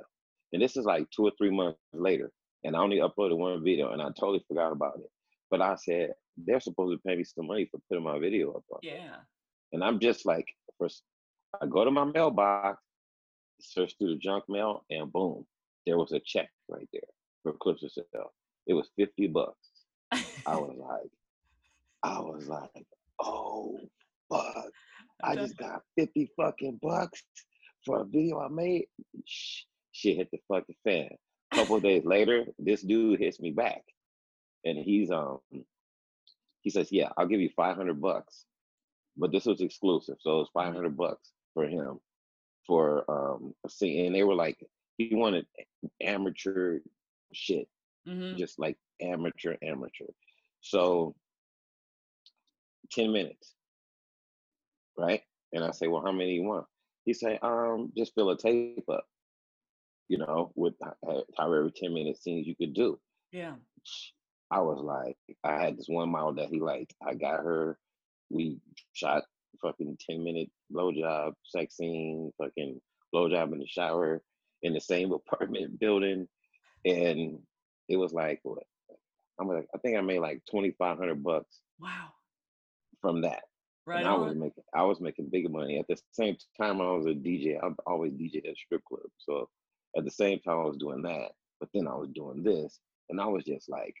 And 0.52 0.62
this 0.62 0.76
is 0.76 0.84
like 0.84 1.06
two 1.10 1.24
or 1.24 1.32
three 1.36 1.50
months 1.50 1.78
later. 1.92 2.30
And 2.64 2.74
I 2.76 2.80
only 2.80 2.98
uploaded 2.98 3.36
one 3.36 3.62
video 3.62 3.92
and 3.92 4.02
I 4.02 4.06
totally 4.18 4.44
forgot 4.48 4.72
about 4.72 4.98
it. 4.98 5.10
But 5.50 5.62
I 5.62 5.76
said, 5.76 6.12
they're 6.36 6.60
supposed 6.60 6.96
to 6.96 7.08
pay 7.08 7.16
me 7.16 7.24
some 7.24 7.46
money 7.46 7.68
for 7.70 7.80
putting 7.88 8.04
my 8.04 8.18
video 8.18 8.50
up 8.52 8.64
on. 8.70 8.80
Yeah. 8.82 9.16
And 9.72 9.84
I'm 9.84 9.98
just 10.00 10.26
like, 10.26 10.46
first, 10.78 11.02
I 11.60 11.66
go 11.66 11.84
to 11.84 11.90
my 11.90 12.04
mailbox, 12.04 12.82
search 13.60 13.94
through 13.98 14.14
the 14.14 14.20
junk 14.20 14.44
mail, 14.48 14.84
and 14.90 15.12
boom, 15.12 15.46
there 15.86 15.98
was 15.98 16.12
a 16.12 16.20
check 16.20 16.50
right 16.68 16.88
there 16.92 17.02
for 17.42 17.52
Clips 17.52 17.82
for 17.82 17.88
Sale. 17.88 18.32
It 18.66 18.74
was 18.74 18.90
50 18.96 19.28
bucks. 19.28 19.56
I 20.12 20.56
was 20.56 20.76
like, 20.78 21.10
I 22.02 22.20
was 22.20 22.48
like, 22.48 22.86
oh, 23.20 23.78
fuck. 24.30 24.70
I 25.22 25.34
just 25.34 25.56
got 25.56 25.82
50 25.98 26.30
fucking 26.36 26.78
bucks 26.80 27.24
for 27.84 28.02
a 28.02 28.04
video 28.04 28.40
I 28.40 28.48
made. 28.48 28.86
Sh- 29.24 29.62
Shit 29.92 30.16
hit 30.18 30.28
the 30.30 30.38
fucking 30.46 30.76
fan. 30.84 31.08
A 31.52 31.56
couple 31.56 31.74
of 31.76 31.82
days 31.82 32.04
later, 32.04 32.44
this 32.58 32.82
dude 32.82 33.18
hits 33.18 33.40
me 33.40 33.50
back. 33.50 33.82
And 34.64 34.78
he's 34.78 35.10
um 35.10 35.38
he 36.60 36.70
says, 36.70 36.92
Yeah, 36.92 37.08
I'll 37.16 37.26
give 37.26 37.40
you 37.40 37.50
500 37.56 38.00
bucks. 38.00 38.44
But 39.18 39.32
this 39.32 39.46
was 39.46 39.60
exclusive. 39.60 40.16
So 40.20 40.40
it's 40.40 40.50
500 40.52 40.96
bucks 40.96 41.32
for 41.54 41.66
him 41.66 42.00
for 42.66 43.04
um 43.10 43.54
a 43.66 43.68
scene. 43.70 44.06
And 44.06 44.14
they 44.14 44.24
were 44.24 44.34
like, 44.34 44.58
he 44.98 45.14
wanted 45.14 45.46
amateur 46.02 46.80
shit, 47.32 47.68
hmm 48.06 48.36
just 48.36 48.58
like 48.58 48.78
amateur, 49.00 49.56
amateur. 49.62 50.06
So 50.60 51.16
10 52.90 53.12
minutes, 53.12 53.54
right? 54.96 55.22
And 55.52 55.64
I 55.64 55.70
say, 55.72 55.88
Well, 55.88 56.02
how 56.02 56.12
many 56.12 56.34
you 56.34 56.42
want? 56.44 56.66
He 57.04 57.14
say, 57.14 57.38
um, 57.42 57.92
just 57.96 58.14
fill 58.14 58.30
a 58.30 58.38
tape 58.38 58.88
up, 58.90 59.06
you 60.08 60.18
know, 60.18 60.52
with 60.56 60.74
ho- 60.82 60.96
ho- 61.04 61.24
however 61.38 61.70
10 61.74 61.94
minute 61.94 62.18
scenes 62.22 62.46
you 62.46 62.56
could 62.56 62.74
do. 62.74 63.00
Yeah. 63.32 63.56
I 64.50 64.60
was 64.60 64.80
like, 64.82 65.16
I 65.44 65.62
had 65.62 65.78
this 65.78 65.88
one 65.88 66.10
model 66.10 66.34
that 66.34 66.48
he 66.50 66.60
liked. 66.60 66.94
I 67.06 67.14
got 67.14 67.40
her. 67.40 67.78
We 68.30 68.58
shot 68.92 69.24
fucking 69.62 69.98
10 70.08 70.22
minute 70.22 70.50
blowjob, 70.72 71.32
sex 71.44 71.76
scene, 71.76 72.32
fucking 72.38 72.80
blowjob 73.14 73.52
in 73.52 73.58
the 73.58 73.66
shower 73.66 74.22
in 74.62 74.72
the 74.74 74.80
same 74.80 75.12
apartment 75.32 75.78
building. 75.80 76.26
And 76.84 77.38
it 77.88 77.96
was 77.96 78.12
like, 78.12 78.40
what? 78.42 78.62
I'm 79.40 79.48
like, 79.48 79.66
I 79.74 79.78
think 79.78 79.96
I 79.96 80.00
made 80.00 80.20
like 80.20 80.42
2,500 80.50 81.22
bucks. 81.22 81.60
Wow. 81.80 82.08
From 83.00 83.22
that. 83.22 83.42
Right. 83.86 84.00
And 84.00 84.08
I 84.08 84.14
was 84.14 84.34
making, 84.34 84.64
I 84.74 84.82
was 84.82 85.00
making 85.00 85.30
big 85.30 85.50
money. 85.50 85.78
At 85.78 85.86
the 85.88 85.96
same 86.12 86.36
time, 86.60 86.80
I 86.80 86.90
was 86.90 87.06
a 87.06 87.10
DJ. 87.10 87.58
I 87.62 87.70
always 87.86 88.12
DJ 88.12 88.46
at 88.48 88.56
strip 88.56 88.82
club. 88.84 89.00
So 89.16 89.48
at 89.96 90.04
the 90.04 90.10
same 90.10 90.40
time, 90.40 90.58
I 90.58 90.64
was 90.64 90.76
doing 90.76 91.02
that. 91.02 91.30
But 91.60 91.70
then 91.72 91.88
I 91.88 91.94
was 91.94 92.10
doing 92.14 92.42
this, 92.42 92.78
and 93.08 93.20
I 93.20 93.26
was 93.26 93.44
just 93.44 93.68
like, 93.68 93.94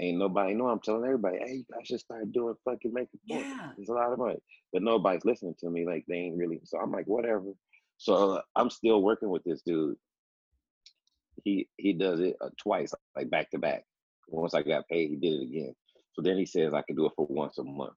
ain't 0.00 0.18
nobody 0.18 0.54
know. 0.54 0.68
I'm 0.68 0.80
telling 0.80 1.04
everybody, 1.04 1.38
hey, 1.38 1.52
you 1.54 1.64
guys 1.72 1.86
should 1.86 2.00
start 2.00 2.32
doing 2.32 2.54
fucking 2.64 2.92
makeup. 2.92 3.20
Yeah. 3.26 3.70
It's 3.78 3.88
a 3.88 3.92
lot 3.92 4.12
of 4.12 4.18
money. 4.18 4.38
But 4.72 4.82
nobody's 4.82 5.24
listening 5.24 5.54
to 5.60 5.70
me. 5.70 5.86
Like 5.86 6.04
they 6.08 6.16
ain't 6.16 6.38
really. 6.38 6.60
So 6.64 6.78
I'm 6.78 6.92
like, 6.92 7.06
whatever. 7.06 7.52
So 7.98 8.40
I'm 8.54 8.70
still 8.70 9.02
working 9.02 9.30
with 9.30 9.44
this 9.44 9.62
dude. 9.62 9.96
He 11.44 11.68
he 11.76 11.92
does 11.92 12.20
it 12.20 12.36
uh, 12.40 12.50
twice, 12.60 12.92
like 13.16 13.30
back 13.30 13.50
to 13.50 13.58
back. 13.58 13.84
Once 14.28 14.54
I 14.54 14.62
got 14.62 14.88
paid, 14.88 15.10
he 15.10 15.16
did 15.16 15.40
it 15.40 15.44
again. 15.44 15.74
So 16.12 16.22
then 16.22 16.36
he 16.36 16.46
says 16.46 16.74
I 16.74 16.82
can 16.82 16.96
do 16.96 17.06
it 17.06 17.12
for 17.16 17.26
once 17.28 17.58
a 17.58 17.64
month. 17.64 17.94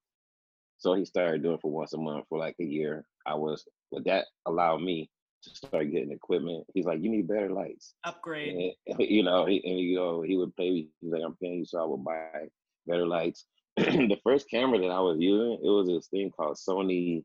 So 0.78 0.94
he 0.94 1.04
started 1.04 1.42
doing 1.42 1.58
for 1.60 1.70
once 1.70 1.92
a 1.92 1.98
month 1.98 2.26
for 2.28 2.38
like 2.38 2.56
a 2.60 2.64
year. 2.64 3.04
I 3.26 3.34
was, 3.34 3.64
but 3.90 4.04
that 4.04 4.26
allowed 4.46 4.82
me 4.82 5.10
to 5.42 5.50
start 5.50 5.90
getting 5.90 6.12
equipment. 6.12 6.64
He's 6.74 6.84
like, 6.84 7.02
you 7.02 7.10
need 7.10 7.28
better 7.28 7.50
lights. 7.50 7.94
Upgrade. 8.04 8.74
And, 8.86 9.00
you 9.00 9.22
know, 9.22 9.46
he, 9.46 9.62
and 9.64 9.78
you 9.78 9.96
know, 9.96 10.22
he 10.22 10.36
would 10.36 10.56
pay 10.56 10.70
me. 10.70 10.88
He's 11.00 11.12
like, 11.12 11.22
I'm 11.24 11.36
paying 11.36 11.60
you, 11.60 11.64
so 11.64 11.82
I 11.82 11.86
would 11.86 12.04
buy 12.04 12.48
better 12.86 13.06
lights. 13.06 13.44
the 13.76 14.18
first 14.22 14.50
camera 14.50 14.78
that 14.78 14.90
I 14.90 15.00
was 15.00 15.18
using, 15.18 15.58
it 15.62 15.68
was 15.68 15.86
this 15.86 16.08
thing 16.08 16.30
called 16.30 16.56
Sony. 16.56 17.24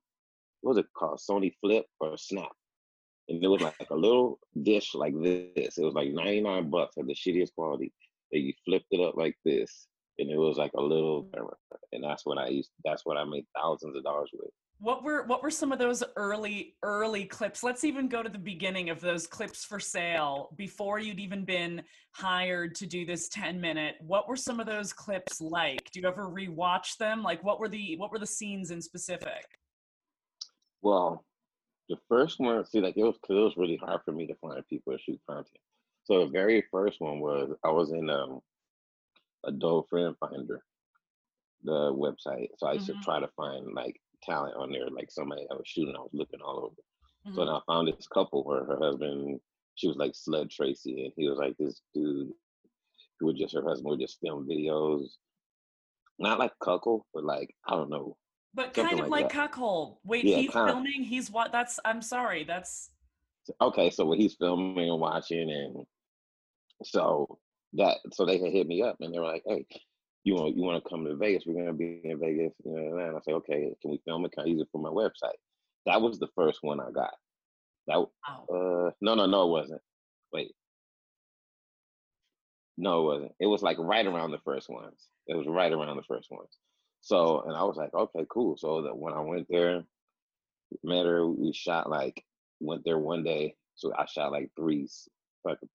What 0.61 0.75
was 0.75 0.77
it 0.77 0.87
called? 0.95 1.19
Sony 1.19 1.53
Flip 1.61 1.85
or 1.99 2.17
Snap. 2.17 2.51
And 3.29 3.43
it 3.43 3.47
was 3.47 3.61
like 3.61 3.75
a 3.89 3.95
little 3.95 4.39
dish 4.63 4.95
like 4.95 5.13
this. 5.21 5.77
It 5.77 5.83
was 5.83 5.93
like 5.93 6.11
99 6.11 6.69
bucks 6.69 6.97
at 6.97 7.05
the 7.05 7.13
shittiest 7.13 7.53
quality. 7.55 7.91
And 8.31 8.43
you 8.43 8.53
flipped 8.65 8.87
it 8.91 9.01
up 9.01 9.15
like 9.15 9.35
this. 9.43 9.87
And 10.17 10.31
it 10.31 10.37
was 10.37 10.57
like 10.57 10.71
a 10.75 10.81
little 10.81 11.23
mm. 11.23 11.33
camera. 11.33 11.55
And 11.91 12.03
that's 12.03 12.25
what 12.25 12.37
I 12.37 12.47
used. 12.47 12.71
That's 12.85 13.05
what 13.05 13.17
I 13.17 13.25
made 13.25 13.45
thousands 13.55 13.97
of 13.97 14.03
dollars 14.03 14.29
with. 14.33 14.49
What 14.79 15.03
were 15.03 15.23
what 15.23 15.41
were 15.41 15.49
some 15.49 15.71
of 15.71 15.79
those 15.79 16.03
early 16.15 16.75
early 16.83 17.25
clips? 17.25 17.63
Let's 17.63 17.83
even 17.83 18.07
go 18.07 18.21
to 18.21 18.29
the 18.29 18.37
beginning 18.37 18.91
of 18.91 19.01
those 19.01 19.25
clips 19.25 19.65
for 19.65 19.79
sale 19.79 20.49
before 20.55 20.99
you'd 20.99 21.19
even 21.19 21.45
been 21.45 21.81
hired 22.11 22.75
to 22.75 22.85
do 22.85 23.03
this 23.03 23.27
10 23.29 23.59
minute. 23.59 23.95
What 24.01 24.27
were 24.27 24.35
some 24.35 24.59
of 24.59 24.67
those 24.67 24.93
clips 24.93 25.41
like? 25.41 25.89
Do 25.91 25.99
you 25.99 26.07
ever 26.07 26.29
rewatch 26.29 26.97
them? 26.97 27.23
Like 27.23 27.43
what 27.43 27.59
were 27.59 27.69
the 27.69 27.95
what 27.97 28.11
were 28.11 28.19
the 28.19 28.27
scenes 28.27 28.69
in 28.69 28.79
specific? 28.79 29.45
Well, 30.83 31.25
the 31.89 31.97
first 32.07 32.39
one, 32.39 32.63
see, 32.65 32.79
like 32.79 32.97
it 32.97 33.03
was 33.03 33.17
cause 33.25 33.35
it 33.35 33.41
was 33.41 33.57
really 33.57 33.77
hard 33.77 34.01
for 34.05 34.11
me 34.11 34.27
to 34.27 34.35
find 34.35 34.61
people 34.69 34.93
to 34.93 34.99
shoot 34.99 35.19
content. 35.27 35.57
So 36.03 36.19
the 36.19 36.31
very 36.31 36.63
first 36.71 37.01
one 37.01 37.19
was 37.19 37.49
I 37.63 37.71
was 37.71 37.91
in 37.91 38.11
um 38.11 38.41
Adult 39.43 39.87
FriendFinder, 39.91 40.59
the 41.63 41.93
website. 41.93 42.49
So 42.57 42.67
I 42.67 42.73
used 42.73 42.89
mm-hmm. 42.89 42.99
to 42.99 43.05
try 43.05 43.19
to 43.19 43.29
find 43.35 43.73
like 43.73 43.99
talent 44.23 44.55
on 44.57 44.71
there, 44.71 44.89
like 44.89 45.11
somebody 45.11 45.45
that 45.49 45.57
was 45.57 45.67
shooting. 45.67 45.95
I 45.95 45.99
was 45.99 46.11
looking 46.13 46.41
all 46.41 46.59
over. 46.59 46.75
Mm-hmm. 47.27 47.35
So 47.35 47.45
then 47.45 47.53
I 47.53 47.59
found 47.67 47.87
this 47.87 48.07
couple 48.07 48.43
where 48.43 48.65
her 48.65 48.77
husband, 48.79 49.39
she 49.75 49.87
was 49.87 49.97
like 49.97 50.11
Sled 50.15 50.49
Tracy, 50.49 51.05
and 51.05 51.13
he 51.15 51.27
was 51.27 51.37
like 51.37 51.55
this 51.57 51.81
dude 51.93 52.29
who 53.19 53.25
would 53.27 53.37
just 53.37 53.53
her 53.53 53.63
husband 53.63 53.89
would 53.89 53.99
just 53.99 54.19
film 54.21 54.47
videos, 54.47 55.07
not 56.19 56.39
like 56.39 56.51
cuckold, 56.63 57.03
but 57.13 57.23
like 57.23 57.53
I 57.67 57.71
don't 57.71 57.89
know. 57.89 58.17
But 58.53 58.73
kind 58.73 58.99
of 58.99 59.09
like, 59.09 59.23
like 59.23 59.29
cuckold. 59.31 59.97
Wait, 60.03 60.25
yeah, 60.25 60.37
he's 60.37 60.51
filming. 60.51 61.03
He's 61.03 61.29
what? 61.29 61.51
That's. 61.51 61.79
I'm 61.85 62.01
sorry. 62.01 62.43
That's. 62.43 62.89
Okay, 63.61 63.89
so 63.89 64.11
he's 64.11 64.35
filming 64.35 64.89
and 64.89 64.99
watching, 64.99 65.49
and 65.49 65.85
so 66.83 67.37
that 67.73 67.97
so 68.13 68.25
they 68.25 68.39
had 68.39 68.51
hit 68.51 68.67
me 68.67 68.81
up, 68.81 68.97
and 68.99 69.13
they 69.13 69.19
were 69.19 69.25
like, 69.25 69.43
"Hey, 69.45 69.65
you 70.23 70.35
want 70.35 70.55
you 70.57 70.63
want 70.63 70.83
to 70.83 70.89
come 70.89 71.05
to 71.05 71.15
Vegas? 71.15 71.43
We're 71.45 71.55
gonna 71.61 71.73
be 71.73 72.01
in 72.03 72.19
Vegas." 72.19 72.53
You 72.65 72.73
know, 72.73 72.97
and 72.97 73.15
I 73.17 73.19
say, 73.21 73.33
"Okay, 73.33 73.73
can 73.81 73.91
we 73.91 74.01
film 74.05 74.25
it? 74.25 74.31
Can 74.33 74.43
I 74.43 74.47
use 74.47 74.61
it 74.61 74.69
for 74.71 74.81
my 74.81 74.89
website?" 74.89 75.37
That 75.85 76.01
was 76.01 76.19
the 76.19 76.27
first 76.35 76.59
one 76.63 76.79
I 76.79 76.91
got. 76.91 77.13
That 77.87 77.97
uh 77.97 78.91
no 79.01 79.15
no 79.15 79.25
no 79.25 79.47
it 79.47 79.51
wasn't. 79.51 79.81
Wait. 80.33 80.53
No, 82.77 83.01
it 83.01 83.13
wasn't. 83.13 83.31
It 83.39 83.47
was 83.47 83.61
like 83.61 83.77
right 83.79 84.05
around 84.05 84.31
the 84.31 84.39
first 84.39 84.69
ones. 84.69 85.07
It 85.27 85.35
was 85.35 85.47
right 85.47 85.71
around 85.71 85.97
the 85.97 86.03
first 86.03 86.29
ones. 86.29 86.57
So 87.01 87.41
and 87.41 87.55
I 87.55 87.63
was 87.63 87.77
like, 87.77 87.93
okay, 87.93 88.25
cool. 88.29 88.57
So 88.57 88.83
that 88.83 88.97
when 88.97 89.13
I 89.13 89.21
went 89.21 89.47
there, 89.49 89.83
met 90.83 91.05
her, 91.05 91.25
we 91.27 91.53
shot 91.53 91.89
like 91.89 92.23
went 92.59 92.83
there 92.83 92.99
one 92.99 93.23
day. 93.23 93.55
So 93.75 93.93
I 93.95 94.05
shot 94.05 94.31
like 94.31 94.51
three 94.57 94.87
fucking 95.43 95.69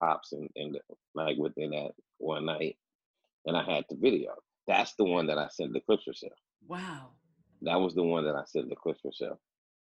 pops 0.00 0.32
and, 0.32 0.48
and 0.56 0.78
like 1.14 1.36
within 1.36 1.70
that 1.70 1.92
one 2.18 2.46
night 2.46 2.76
and 3.46 3.56
I 3.56 3.62
had 3.62 3.84
the 3.88 3.96
video. 3.96 4.32
That's 4.66 4.94
the 4.96 5.04
one 5.04 5.26
that 5.26 5.38
I 5.38 5.48
sent 5.50 5.72
the 5.72 5.80
clips 5.80 6.04
for 6.04 6.14
sale. 6.14 6.30
Wow. 6.66 7.10
That 7.62 7.80
was 7.80 7.94
the 7.94 8.02
one 8.02 8.24
that 8.24 8.34
I 8.34 8.44
sent 8.46 8.68
the 8.68 8.76
clips 8.76 9.00
for 9.00 9.12
sale. 9.12 9.40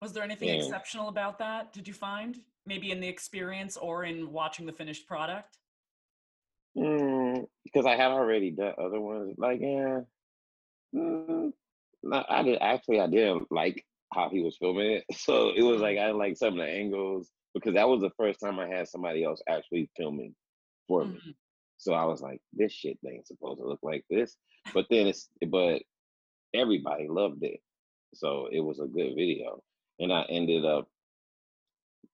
Was 0.01 0.11
there 0.13 0.23
anything 0.23 0.49
and, 0.49 0.61
exceptional 0.61 1.07
about 1.07 1.39
that? 1.39 1.71
Did 1.71 1.87
you 1.87 1.93
find 1.93 2.37
maybe 2.65 2.91
in 2.91 2.99
the 2.99 3.07
experience 3.07 3.77
or 3.77 4.03
in 4.03 4.31
watching 4.31 4.65
the 4.65 4.73
finished 4.73 5.07
product? 5.07 5.57
Mm, 6.77 7.45
because 7.63 7.85
I 7.85 7.95
had 7.95 8.11
already 8.11 8.51
done 8.51 8.73
other 8.77 8.99
ones. 8.99 9.35
Like, 9.37 9.59
yeah, 9.61 10.01
mm, 10.93 11.51
I 12.11 12.43
did 12.43 12.57
actually. 12.61 12.99
I 12.99 13.07
didn't 13.07 13.51
like 13.51 13.85
how 14.13 14.29
he 14.29 14.41
was 14.41 14.57
filming 14.57 14.91
it, 14.91 15.03
so 15.13 15.51
it 15.55 15.61
was 15.61 15.81
like 15.81 15.97
I 15.97 16.07
didn't 16.07 16.17
like 16.17 16.35
some 16.35 16.53
of 16.53 16.65
the 16.65 16.71
angles 16.71 17.29
because 17.53 17.75
that 17.75 17.87
was 17.87 18.01
the 18.01 18.11
first 18.17 18.39
time 18.39 18.59
I 18.59 18.67
had 18.67 18.87
somebody 18.87 19.23
else 19.23 19.41
actually 19.47 19.89
filming 19.95 20.33
for 20.87 21.03
mm-hmm. 21.03 21.29
So 21.83 21.93
I 21.93 22.05
was 22.05 22.21
like, 22.21 22.39
this 22.53 22.71
shit 22.71 22.97
ain't 23.05 23.27
supposed 23.27 23.59
to 23.59 23.67
look 23.67 23.81
like 23.83 24.05
this. 24.09 24.37
But 24.73 24.85
then 24.89 25.07
it's 25.07 25.27
but 25.49 25.81
everybody 26.55 27.07
loved 27.09 27.43
it. 27.43 27.59
So 28.13 28.47
it 28.51 28.61
was 28.61 28.79
a 28.79 28.87
good 28.87 29.15
video. 29.15 29.61
And 29.99 30.13
I 30.13 30.23
ended 30.29 30.63
up 30.63 30.87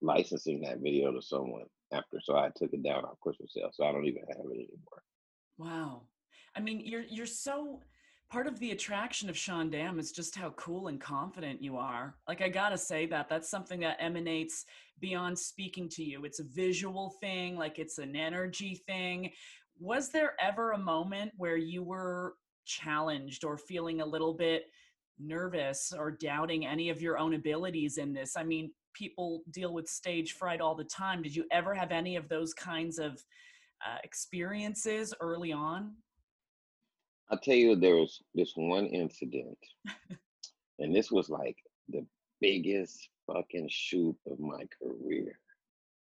licensing 0.01 0.61
that 0.61 0.79
video 0.79 1.11
to 1.11 1.21
someone 1.21 1.65
after. 1.93 2.19
So 2.19 2.35
I 2.35 2.49
took 2.55 2.73
it 2.73 2.83
down 2.83 3.05
on 3.05 3.13
Christmas 3.21 3.53
sale. 3.53 3.69
So 3.71 3.85
I 3.85 3.91
don't 3.91 4.07
even 4.07 4.23
have 4.27 4.45
it 4.45 4.55
anymore. 4.55 5.03
Wow. 5.59 6.01
I 6.55 6.61
mean, 6.61 6.81
you're 6.83 7.03
you're 7.07 7.27
so 7.27 7.81
part 8.31 8.47
of 8.47 8.59
the 8.59 8.71
attraction 8.71 9.29
of 9.29 9.37
Sean 9.37 9.69
Dam 9.69 9.99
is 9.99 10.11
just 10.11 10.35
how 10.35 10.51
cool 10.51 10.87
and 10.87 10.99
confident 10.99 11.61
you 11.61 11.77
are. 11.77 12.15
Like 12.27 12.41
I 12.41 12.49
gotta 12.49 12.77
say 12.77 13.05
that 13.07 13.29
that's 13.29 13.49
something 13.49 13.79
that 13.81 13.97
emanates 13.99 14.65
beyond 14.99 15.37
speaking 15.37 15.89
to 15.89 16.03
you. 16.03 16.25
It's 16.25 16.39
a 16.39 16.43
visual 16.43 17.15
thing, 17.21 17.57
like 17.57 17.79
it's 17.79 17.97
an 17.97 18.15
energy 18.15 18.81
thing 18.85 19.31
was 19.79 20.09
there 20.09 20.35
ever 20.41 20.71
a 20.71 20.77
moment 20.77 21.31
where 21.37 21.57
you 21.57 21.83
were 21.83 22.35
challenged 22.65 23.43
or 23.43 23.57
feeling 23.57 24.01
a 24.01 24.05
little 24.05 24.33
bit 24.33 24.65
nervous 25.17 25.93
or 25.97 26.11
doubting 26.11 26.65
any 26.65 26.89
of 26.89 27.01
your 27.01 27.17
own 27.17 27.33
abilities 27.33 27.97
in 27.97 28.13
this? 28.13 28.35
I 28.35 28.43
mean, 28.43 28.71
people 28.93 29.43
deal 29.51 29.73
with 29.73 29.87
stage 29.87 30.33
fright 30.33 30.61
all 30.61 30.75
the 30.75 30.83
time. 30.83 31.21
Did 31.21 31.35
you 31.35 31.45
ever 31.51 31.73
have 31.73 31.91
any 31.91 32.17
of 32.17 32.27
those 32.27 32.53
kinds 32.53 32.99
of 32.99 33.13
uh, 33.85 33.97
experiences 34.03 35.13
early 35.21 35.53
on? 35.53 35.95
I'll 37.31 37.39
tell 37.39 37.55
you, 37.55 37.75
there 37.75 37.95
was 37.95 38.21
this 38.33 38.53
one 38.55 38.87
incident, 38.87 39.57
and 40.79 40.95
this 40.95 41.11
was 41.11 41.29
like 41.29 41.57
the 41.87 42.03
biggest 42.41 43.09
fucking 43.27 43.67
shoot 43.69 44.17
of 44.29 44.39
my 44.39 44.63
career. 44.81 45.39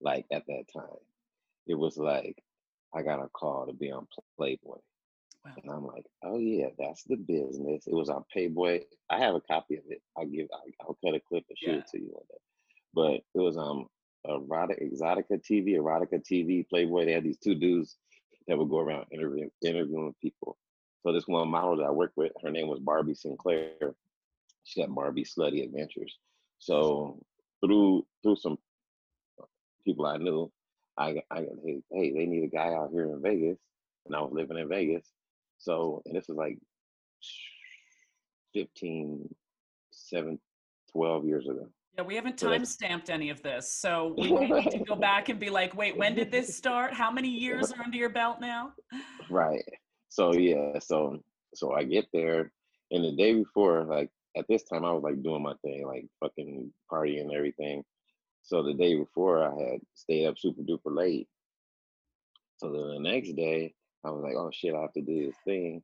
Like 0.01 0.25
at 0.31 0.45
that 0.47 0.65
time, 0.73 0.99
it 1.67 1.75
was 1.75 1.97
like 1.97 2.43
I 2.95 3.01
got 3.01 3.23
a 3.23 3.27
call 3.29 3.65
to 3.67 3.73
be 3.73 3.91
on 3.91 4.07
Playboy. 4.37 4.77
Wow. 5.45 5.51
And 5.61 5.71
I'm 5.71 5.85
like, 5.85 6.05
oh 6.23 6.39
yeah, 6.39 6.67
that's 6.79 7.03
the 7.03 7.17
business. 7.17 7.85
It 7.85 7.93
was 7.93 8.09
on 8.09 8.23
Playboy. 8.31 8.81
I 9.09 9.19
have 9.19 9.35
a 9.35 9.41
copy 9.41 9.75
of 9.75 9.83
it. 9.89 10.01
I'll 10.17 10.25
give. 10.25 10.47
I'll, 10.81 10.97
cut 11.03 11.13
a 11.13 11.19
clip 11.19 11.43
and 11.49 11.57
show 11.57 11.71
yeah. 11.71 11.77
it 11.77 11.87
to 11.91 11.99
you 11.99 12.07
one 12.09 12.23
day. 12.29 12.37
But 12.93 13.39
it 13.39 13.43
was 13.43 13.57
um 13.57 13.87
erotic 14.27 14.81
exotica 14.81 15.39
TV, 15.39 15.75
erotica 15.75 16.21
TV, 16.23 16.67
Playboy. 16.67 17.05
They 17.05 17.11
had 17.11 17.23
these 17.23 17.37
two 17.37 17.55
dudes 17.55 17.97
that 18.47 18.57
would 18.57 18.69
go 18.69 18.79
around 18.79 19.05
interviewing 19.11 19.51
interviewing 19.61 20.15
people. 20.21 20.57
So 21.03 21.13
this 21.13 21.27
one 21.27 21.49
model 21.49 21.77
that 21.77 21.85
I 21.85 21.91
worked 21.91 22.17
with, 22.17 22.31
her 22.41 22.49
name 22.49 22.67
was 22.67 22.79
Barbie 22.79 23.13
Sinclair. 23.13 23.95
She 24.63 24.81
had 24.81 24.93
Barbie 24.95 25.25
Slutty 25.25 25.63
Adventures. 25.63 26.17
So 26.57 27.19
through 27.63 28.05
through 28.23 28.37
some 28.37 28.57
people 29.83 30.07
I 30.07 30.17
knew, 30.17 30.51
I, 30.97 31.21
I 31.31 31.45
hey, 31.63 31.81
hey, 31.91 32.11
they 32.11 32.25
need 32.25 32.43
a 32.43 32.55
guy 32.55 32.73
out 32.73 32.89
here 32.91 33.03
in 33.03 33.21
Vegas, 33.21 33.57
and 34.05 34.15
I 34.15 34.21
was 34.21 34.31
living 34.33 34.57
in 34.57 34.69
Vegas. 34.69 35.11
So, 35.57 36.01
and 36.05 36.15
this 36.15 36.27
was 36.27 36.37
like 36.37 36.57
15, 38.53 39.33
7, 39.91 40.39
12 40.91 41.25
years 41.25 41.47
ago. 41.47 41.67
Yeah, 41.97 42.03
we 42.03 42.15
haven't 42.15 42.37
time 42.37 42.65
stamped 42.65 43.09
any 43.09 43.29
of 43.29 43.41
this. 43.41 43.71
So 43.71 44.15
we 44.17 44.31
need 44.31 44.71
to 44.71 44.79
go 44.87 44.95
back 44.95 45.29
and 45.29 45.39
be 45.39 45.49
like, 45.49 45.75
wait, 45.75 45.97
when 45.97 46.13
did 46.15 46.29
this 46.29 46.55
start? 46.57 46.93
How 46.93 47.09
many 47.09 47.29
years 47.29 47.71
are 47.71 47.81
under 47.81 47.97
your 47.97 48.09
belt 48.09 48.41
now? 48.41 48.73
right. 49.29 49.63
So 50.09 50.33
yeah, 50.33 50.79
so 50.79 51.19
so 51.53 51.73
I 51.73 51.83
get 51.83 52.05
there, 52.13 52.51
and 52.91 53.03
the 53.03 53.15
day 53.15 53.33
before, 53.33 53.85
like 53.85 54.09
at 54.37 54.45
this 54.47 54.63
time, 54.63 54.85
I 54.85 54.91
was 54.91 55.03
like 55.03 55.21
doing 55.23 55.41
my 55.41 55.53
thing, 55.63 55.85
like 55.85 56.05
fucking 56.21 56.71
partying 56.91 57.21
and 57.21 57.33
everything. 57.33 57.83
So 58.45 58.61
the 58.61 58.73
day 58.73 58.95
before, 58.95 59.43
I 59.43 59.55
had 59.59 59.81
stayed 59.95 60.27
up 60.27 60.37
super 60.37 60.61
duper 60.61 60.95
late. 60.95 61.27
So 62.57 62.71
then 62.71 62.89
the 62.89 62.99
next 62.99 63.33
day, 63.35 63.73
I 64.03 64.11
was 64.11 64.23
like, 64.23 64.35
oh 64.35 64.51
shit, 64.53 64.75
I 64.75 64.81
have 64.81 64.93
to 64.93 65.01
do 65.01 65.25
this 65.25 65.35
thing, 65.45 65.81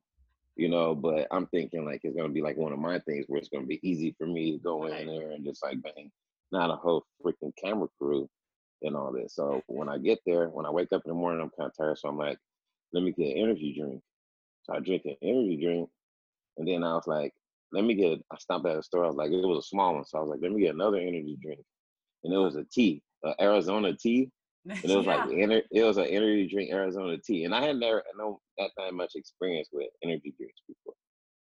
you 0.56 0.68
know. 0.68 0.94
But 0.94 1.26
I'm 1.32 1.46
thinking 1.48 1.84
like 1.84 2.02
it's 2.04 2.16
gonna 2.16 2.28
be 2.32 2.40
like 2.40 2.56
one 2.56 2.72
of 2.72 2.78
my 2.78 3.00
things 3.00 3.26
where 3.26 3.40
it's 3.40 3.48
gonna 3.48 3.66
be 3.66 3.80
easy 3.82 4.14
for 4.16 4.28
me 4.28 4.52
to 4.52 4.58
go 4.58 4.86
in 4.86 5.08
there 5.08 5.32
and 5.32 5.44
just 5.44 5.62
like 5.64 5.82
bang, 5.82 6.10
not 6.52 6.70
a 6.70 6.76
whole 6.76 7.04
freaking 7.24 7.52
camera 7.62 7.88
crew 8.00 8.28
and 8.82 8.96
all 8.96 9.12
this. 9.12 9.34
So 9.34 9.60
when 9.66 9.88
I 9.88 9.98
get 9.98 10.20
there, 10.24 10.48
when 10.48 10.64
I 10.64 10.70
wake 10.70 10.92
up 10.92 11.02
in 11.04 11.10
the 11.10 11.14
morning, 11.14 11.40
I'm 11.42 11.50
kind 11.58 11.68
of 11.68 11.76
tired, 11.76 11.98
so 11.98 12.08
I'm 12.08 12.16
like, 12.18 12.38
let 12.92 13.02
me 13.02 13.10
get 13.12 13.36
an 13.36 13.42
energy 13.42 13.74
drink. 13.76 14.00
So 14.62 14.74
I 14.74 14.78
drink 14.78 15.02
an 15.06 15.16
energy 15.20 15.58
drink, 15.60 15.88
and 16.58 16.68
then 16.68 16.84
I 16.84 16.94
was 16.94 17.08
like, 17.08 17.32
let 17.72 17.84
me 17.84 17.94
get. 17.94 18.20
I 18.30 18.36
stopped 18.38 18.66
at 18.66 18.78
a 18.78 18.82
store. 18.84 19.04
I 19.04 19.08
was 19.08 19.16
like, 19.16 19.32
it 19.32 19.44
was 19.44 19.64
a 19.64 19.68
small 19.68 19.94
one, 19.94 20.04
so 20.04 20.18
I 20.18 20.20
was 20.20 20.30
like, 20.30 20.40
let 20.42 20.52
me 20.52 20.60
get 20.62 20.74
another 20.74 20.98
energy 20.98 21.36
drink, 21.42 21.60
and 22.24 22.32
it 22.32 22.38
was 22.38 22.56
a 22.56 22.64
tea, 22.64 23.02
uh, 23.24 23.34
Arizona 23.40 23.94
tea, 23.94 24.30
and 24.64 24.84
it 24.84 24.84
was 24.96 25.06
yeah. 25.06 25.16
like 25.16 25.30
ener- 25.30 25.64
it 25.70 25.82
was 25.82 25.96
an 25.96 26.06
energy 26.06 26.48
drink, 26.48 26.70
Arizona 26.70 27.18
tea, 27.18 27.44
and 27.44 27.54
I 27.54 27.62
had 27.66 27.76
never 27.76 28.02
no 28.16 28.40
that 28.58 28.70
that 28.76 28.94
much 28.94 29.12
experience 29.14 29.68
with 29.72 29.88
energy 30.02 30.34
drinks 30.36 30.60
before. 30.66 30.94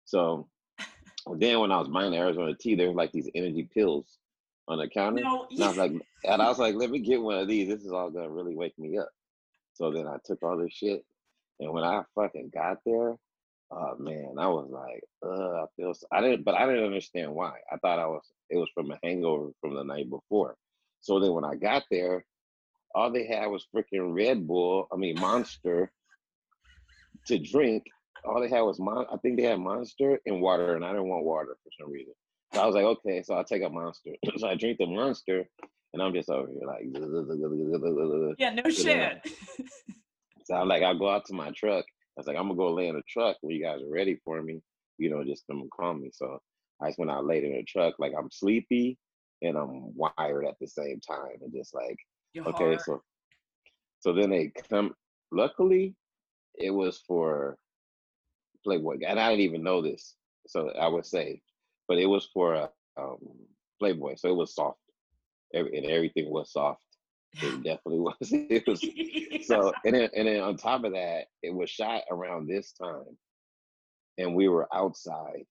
So 0.05 0.47
then 1.37 1.59
when 1.59 1.71
I 1.71 1.79
was 1.79 1.87
buying 1.87 2.15
Arizona 2.15 2.53
tea, 2.55 2.75
there 2.75 2.87
was 2.87 2.95
like 2.95 3.11
these 3.11 3.29
energy 3.35 3.67
pills 3.73 4.17
on 4.67 4.79
the 4.79 4.87
counter, 4.87 5.21
No, 5.21 5.47
and 5.51 5.63
I 5.63 5.67
was 5.67 5.77
like, 5.77 5.91
and 6.23 6.41
I 6.41 6.47
was 6.47 6.57
like, 6.57 6.75
let 6.75 6.89
me 6.89 6.99
get 6.99 7.21
one 7.21 7.37
of 7.37 7.47
these. 7.47 7.67
This 7.67 7.83
is 7.83 7.91
all 7.91 8.09
gonna 8.09 8.29
really 8.29 8.55
wake 8.55 8.77
me 8.79 8.97
up. 8.97 9.09
So 9.73 9.91
then 9.91 10.07
I 10.07 10.17
took 10.25 10.41
all 10.43 10.57
this 10.57 10.73
shit, 10.73 11.03
and 11.59 11.71
when 11.71 11.83
I 11.83 12.03
fucking 12.15 12.51
got 12.53 12.77
there, 12.85 13.15
oh 13.71 13.95
man, 13.99 14.35
I 14.37 14.47
was 14.47 14.69
like, 14.69 15.03
uh, 15.25 15.63
I 15.63 15.65
feel. 15.75 15.93
So, 15.93 16.07
I 16.11 16.21
didn't, 16.21 16.43
but 16.43 16.55
I 16.55 16.65
didn't 16.65 16.85
understand 16.85 17.33
why. 17.33 17.53
I 17.71 17.77
thought 17.77 17.99
I 17.99 18.07
was. 18.07 18.23
It 18.49 18.57
was 18.57 18.69
from 18.73 18.91
a 18.91 18.99
hangover 19.03 19.49
from 19.61 19.75
the 19.75 19.83
night 19.83 20.09
before. 20.09 20.55
So 21.01 21.19
then 21.19 21.33
when 21.33 21.43
I 21.45 21.55
got 21.55 21.83
there, 21.91 22.25
all 22.93 23.11
they 23.11 23.27
had 23.27 23.47
was 23.47 23.67
freaking 23.75 24.15
Red 24.15 24.47
Bull. 24.47 24.87
I 24.91 24.97
mean 24.97 25.19
Monster 25.19 25.91
to 27.27 27.39
drink. 27.39 27.83
All 28.23 28.41
they 28.41 28.49
had 28.49 28.61
was 28.61 28.79
Mon. 28.79 29.05
I 29.11 29.17
think 29.17 29.37
they 29.37 29.43
had 29.43 29.59
Monster 29.59 30.19
and 30.25 30.41
water, 30.41 30.75
and 30.75 30.85
I 30.85 30.91
didn't 30.91 31.09
want 31.09 31.25
water 31.25 31.57
for 31.63 31.71
some 31.79 31.91
reason. 31.91 32.13
So 32.53 32.61
I 32.61 32.65
was 32.65 32.75
like, 32.75 32.85
okay, 32.85 33.21
so 33.21 33.35
I'll 33.35 33.43
take 33.43 33.63
a 33.63 33.69
Monster. 33.69 34.11
so 34.37 34.47
I 34.47 34.55
drink 34.55 34.77
the 34.79 34.87
Monster, 34.87 35.45
and 35.93 36.01
I'm 36.01 36.13
just 36.13 36.29
over 36.29 36.47
here 36.47 36.67
like. 36.67 36.85
yeah, 38.37 38.51
no 38.51 38.69
shit. 38.69 39.27
So 40.45 40.55
I'm 40.55 40.67
like, 40.67 40.83
I'll 40.83 40.97
go 40.97 41.09
out 41.09 41.25
to 41.25 41.33
my 41.33 41.51
truck. 41.51 41.85
I 42.17 42.21
was 42.21 42.27
like, 42.27 42.37
I'm 42.37 42.47
gonna 42.47 42.55
go 42.55 42.73
lay 42.73 42.87
in 42.87 42.95
the 42.95 43.03
truck 43.09 43.37
when 43.41 43.55
you 43.55 43.63
guys 43.63 43.81
are 43.81 43.89
ready 43.89 44.17
for 44.23 44.41
me, 44.41 44.61
you 44.97 45.09
know, 45.09 45.23
just 45.23 45.45
come 45.47 45.61
and 45.61 45.71
call 45.71 45.93
me. 45.93 46.09
So 46.13 46.39
I 46.81 46.87
just 46.87 46.99
went 46.99 47.11
out 47.11 47.25
laid 47.25 47.43
in 47.43 47.53
the 47.53 47.63
truck, 47.63 47.95
like 47.99 48.13
I'm 48.17 48.29
sleepy 48.31 48.97
and 49.41 49.57
I'm 49.57 49.95
wired 49.95 50.45
at 50.45 50.55
the 50.61 50.67
same 50.67 50.99
time, 50.99 51.37
and 51.41 51.53
just 51.53 51.73
like, 51.73 51.97
Your 52.33 52.45
okay, 52.47 52.71
heart. 52.71 52.81
so 52.81 53.01
so 53.99 54.13
then 54.13 54.29
they 54.29 54.51
come. 54.69 54.93
Luckily, 55.31 55.95
it 56.55 56.71
was 56.71 57.03
for 57.07 57.57
Playboy, 58.63 58.99
and 59.05 59.19
I 59.19 59.29
didn't 59.31 59.45
even 59.45 59.63
know 59.63 59.81
this, 59.81 60.15
so 60.47 60.69
I 60.79 60.87
would 60.87 61.05
say, 61.05 61.41
but 61.87 61.97
it 61.97 62.05
was 62.05 62.29
for 62.33 62.53
a 62.53 62.69
um, 62.97 63.17
Playboy, 63.79 64.15
so 64.15 64.29
it 64.29 64.35
was 64.35 64.55
soft, 64.55 64.79
Every, 65.53 65.77
and 65.77 65.87
everything 65.87 66.29
was 66.29 66.51
soft. 66.53 66.81
It 67.41 67.63
definitely 67.63 67.99
was. 67.99 68.15
It 68.21 68.67
was 68.67 68.81
so 69.47 69.73
and 69.85 69.95
then 69.95 70.09
and 70.15 70.27
then 70.27 70.41
on 70.41 70.57
top 70.57 70.83
of 70.83 70.93
that, 70.93 71.25
it 71.43 71.53
was 71.53 71.69
shot 71.69 72.03
around 72.11 72.47
this 72.47 72.73
time, 72.73 73.17
and 74.17 74.35
we 74.35 74.47
were 74.47 74.67
outside, 74.73 75.45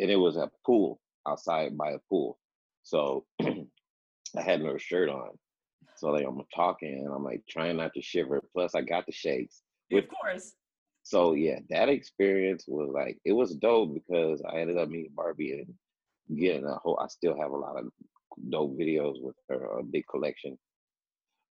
and 0.00 0.10
it 0.10 0.16
was 0.16 0.36
a 0.36 0.50
pool 0.66 1.00
outside 1.28 1.76
by 1.76 1.92
a 1.92 1.98
pool. 2.08 2.38
So 2.82 3.24
I 3.42 4.42
had 4.42 4.62
no 4.62 4.76
shirt 4.76 5.08
on. 5.08 5.30
So 5.96 6.08
like 6.08 6.26
I'm 6.26 6.40
talking 6.54 7.04
and 7.04 7.14
I'm 7.14 7.24
like 7.24 7.42
trying 7.48 7.76
not 7.76 7.94
to 7.94 8.02
shiver. 8.02 8.42
Plus 8.52 8.74
I 8.74 8.80
got 8.80 9.06
the 9.06 9.12
shakes. 9.12 9.62
of 9.92 10.04
course. 10.08 10.54
So 11.04 11.34
yeah, 11.34 11.58
that 11.70 11.88
experience 11.88 12.64
was 12.66 12.90
like 12.92 13.18
it 13.24 13.32
was 13.32 13.54
dope 13.54 13.94
because 13.94 14.42
I 14.48 14.58
ended 14.58 14.78
up 14.78 14.88
meeting 14.88 15.12
Barbie 15.14 15.64
and 15.64 16.38
getting 16.38 16.64
a 16.64 16.74
whole 16.76 16.98
I 17.00 17.06
still 17.08 17.36
have 17.38 17.50
a 17.50 17.56
lot 17.56 17.76
of 17.76 17.86
dope 18.50 18.78
videos 18.78 19.20
with 19.20 19.36
her, 19.48 19.64
a 19.78 19.82
big 19.82 20.04
collection 20.10 20.58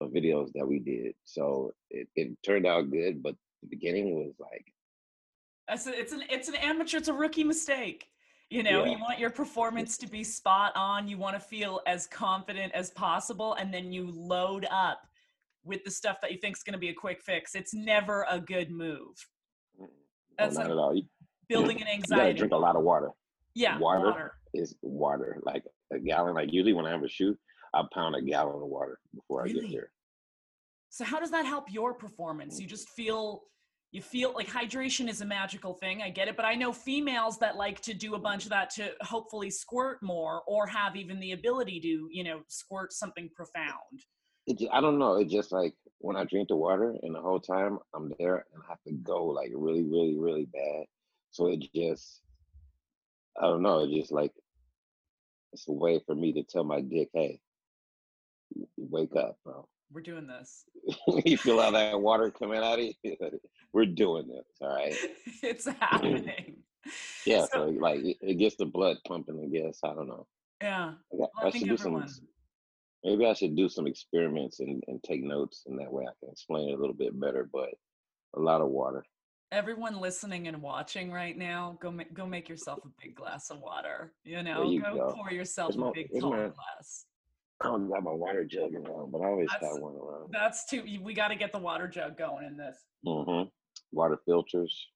videos 0.07 0.51
that 0.53 0.67
we 0.67 0.79
did. 0.79 1.13
So 1.25 1.71
it, 1.89 2.07
it 2.15 2.31
turned 2.43 2.65
out 2.65 2.89
good, 2.91 3.21
but 3.21 3.35
the 3.61 3.67
beginning 3.69 4.15
was 4.15 4.33
like, 4.39 4.65
It's, 5.69 5.87
a- 5.87 5.97
it's 5.99 6.11
an 6.13 6.23
it's 6.29 6.47
an 6.49 6.55
amateur. 6.55 6.97
It's 6.97 7.07
a 7.07 7.13
rookie 7.13 7.43
mistake. 7.43 8.07
You 8.49 8.63
know, 8.63 8.83
Yeah. 8.83 8.91
you 8.91 8.99
want 8.99 9.17
your 9.19 9.29
performance 9.29 9.97
to 9.99 10.07
be 10.09 10.23
spot 10.23 10.73
on. 10.75 11.07
You 11.07 11.17
want 11.17 11.35
to 11.35 11.39
feel 11.39 11.81
as 11.87 12.05
confident 12.07 12.73
as 12.73 12.91
possible, 12.91 13.53
and 13.53 13.73
then 13.73 13.91
you 13.93 14.11
load 14.11 14.67
up 14.71 15.01
with 15.63 15.83
the 15.85 15.91
stuff 15.91 16.19
that 16.21 16.31
you 16.31 16.37
think 16.37 16.57
is 16.57 16.63
going 16.63 16.73
to 16.73 16.79
be 16.79 16.89
a 16.89 16.93
quick 16.93 17.21
fix. 17.21 17.55
It's 17.55 17.73
never 17.73 18.25
a 18.29 18.39
good 18.41 18.71
move. 18.71 19.15
no, 19.79 19.87
That's 20.37 20.55
not 20.55 20.63
like 20.65 20.71
at 20.71 20.77
all. 20.77 20.95
You, 20.95 21.03
building 21.47 21.79
an 21.81 21.87
you 21.87 21.93
anxiety. 21.93 22.37
drink 22.39 22.51
a 22.53 22.57
lot 22.57 22.75
of 22.75 22.83
water. 22.83 23.11
yeah, 23.55 23.77
water. 23.77 24.05
water. 24.05 24.33
Is 24.53 24.75
water 24.81 25.39
like 25.45 25.63
a 25.93 25.99
gallon? 25.99 26.33
Like 26.33 26.51
usually 26.51 26.73
when 26.73 26.85
I 26.85 26.91
have 26.91 27.03
a 27.03 27.07
shoot, 27.07 27.37
I 27.73 27.84
pound 27.93 28.15
a 28.15 28.21
gallon 28.21 28.62
of 28.62 28.67
water 28.67 28.99
before 29.13 29.43
I 29.43 29.47
get 29.47 29.57
Really? 29.57 29.71
there. 29.75 29.91
So 30.89 31.05
how 31.05 31.19
does 31.19 31.31
that 31.31 31.45
help 31.45 31.71
your 31.71 31.93
performance? 31.93 32.57
Mm. 32.57 32.62
You 32.62 32.67
just 32.67 32.89
feel 32.89 33.43
you 33.91 34.01
feel 34.01 34.34
like 34.34 34.47
hydration 34.47 35.10
is 35.10 35.19
a 35.19 35.25
magical 35.25 35.73
thing. 35.73 36.01
I 36.01 36.10
get 36.10 36.29
it, 36.29 36.38
but 36.38 36.45
I 36.45 36.55
know 36.55 36.71
females 36.71 37.38
that 37.39 37.57
like 37.57 37.81
to 37.81 37.93
do 37.93 38.15
a 38.15 38.19
bunch 38.19 38.45
of 38.45 38.51
that 38.51 38.69
to 38.71 38.91
hopefully 39.01 39.49
squirt 39.49 40.01
more 40.01 40.43
or 40.47 40.65
have 40.65 40.95
even 40.95 41.19
the 41.19 41.34
ability 41.34 41.81
to, 41.81 42.07
you 42.10 42.23
know, 42.23 42.41
squirt 42.47 42.93
something 42.93 43.29
profound. 43.36 44.05
It, 44.47 44.65
I 44.71 44.79
don't 44.79 44.97
know. 44.97 45.15
It 45.15 45.27
just 45.27 45.51
like 45.51 45.73
when 45.97 46.15
I 46.15 46.23
drink 46.23 46.47
the 46.47 46.55
water 46.55 46.95
and 47.03 47.13
the 47.13 47.19
whole 47.19 47.41
time 47.41 47.79
I'm 47.93 48.13
there 48.17 48.45
and 48.53 48.63
I 48.63 48.69
have 48.69 48.81
to 48.88 48.93
go 48.93 49.25
like 49.25 49.51
really, 49.53 49.84
really, 49.84 50.17
really 50.17 50.45
bad. 50.45 50.86
So 51.31 51.47
it 51.47 51.62
just, 51.75 52.21
I 53.41 53.43
don't 53.43 53.62
know. 53.62 53.84
It 53.84 53.91
just 53.91 54.13
like 54.13 54.31
it's 55.51 55.67
a 55.67 55.71
way 55.73 56.01
for 56.05 56.15
me 56.15 56.31
to 56.34 56.43
tell 56.43 56.63
my 56.63 56.79
dick, 56.79 57.10
hey, 57.13 57.41
wake 58.77 59.15
up, 59.15 59.37
bro. 59.43 59.67
We're 59.93 60.01
doing 60.01 60.27
this. 60.27 60.63
you 61.25 61.37
feel 61.37 61.59
all 61.59 61.71
that 61.71 61.99
water 61.99 62.31
coming 62.31 62.59
out 62.59 62.79
of 62.79 62.85
you? 63.03 63.15
We're 63.73 63.85
doing 63.85 64.27
this, 64.27 64.45
all 64.61 64.69
right? 64.73 64.95
it's 65.43 65.67
happening. 65.79 66.57
Yeah. 67.25 67.41
So- 67.45 67.47
So 67.51 67.65
like 67.79 67.99
it, 68.03 68.35
gets 68.35 68.55
the 68.55 68.65
blood 68.65 68.97
pumping. 69.07 69.41
I 69.43 69.47
guess 69.47 69.79
I 69.83 69.93
don't 69.93 70.07
know. 70.07 70.27
Yeah. 70.61 70.93
Well, 71.11 71.31
I 71.41 71.47
I 71.47 71.49
should 71.51 71.63
do 71.67 71.73
everyone- 71.73 72.07
some. 72.07 72.27
Maybe 73.03 73.25
I 73.25 73.33
should 73.33 73.55
do 73.55 73.67
some 73.67 73.87
experiments 73.87 74.59
and, 74.59 74.83
and 74.87 75.01
take 75.01 75.23
notes, 75.23 75.63
and 75.65 75.79
that 75.79 75.91
way 75.91 76.03
I 76.03 76.11
can 76.19 76.29
explain 76.31 76.69
it 76.69 76.73
a 76.73 76.77
little 76.77 76.93
bit 76.93 77.19
better. 77.19 77.49
But 77.51 77.69
a 78.35 78.39
lot 78.39 78.61
of 78.61 78.69
water. 78.69 79.03
Everyone 79.51 79.99
listening 79.99 80.47
and 80.47 80.61
watching 80.61 81.11
right 81.11 81.35
now, 81.37 81.77
go 81.81 81.89
make 81.91 82.13
go 82.13 82.25
make 82.27 82.47
yourself 82.47 82.79
a 82.85 82.89
big 83.01 83.15
glass 83.15 83.49
of 83.49 83.59
water. 83.59 84.13
You 84.23 84.43
know, 84.43 84.69
you 84.69 84.81
go, 84.81 84.95
go. 84.95 85.13
pour 85.15 85.31
yourself 85.31 85.75
Where's 85.75 85.89
a 85.89 85.93
big 85.93 86.19
tall 86.21 86.31
my- 86.31 86.37
glass. 86.49 87.05
I 87.63 87.67
don't 87.67 87.89
got 87.89 88.04
my 88.04 88.12
water 88.12 88.43
jug 88.43 88.74
around, 88.74 89.12
but 89.12 89.21
I 89.21 89.26
always 89.28 89.47
That's- 89.50 89.71
have 89.74 89.82
one 89.82 89.95
around. 89.95 90.30
That's 90.32 90.65
too. 90.65 90.84
We 91.02 91.13
got 91.13 91.28
to 91.30 91.36
get 91.36 91.52
the 91.52 91.60
water 91.60 91.88
jug 91.88 92.17
going 92.17 92.45
in 92.45 92.58
this. 92.58 92.78
Mm-hmm. 93.06 93.50
Water 93.91 94.17
filters. 94.26 94.88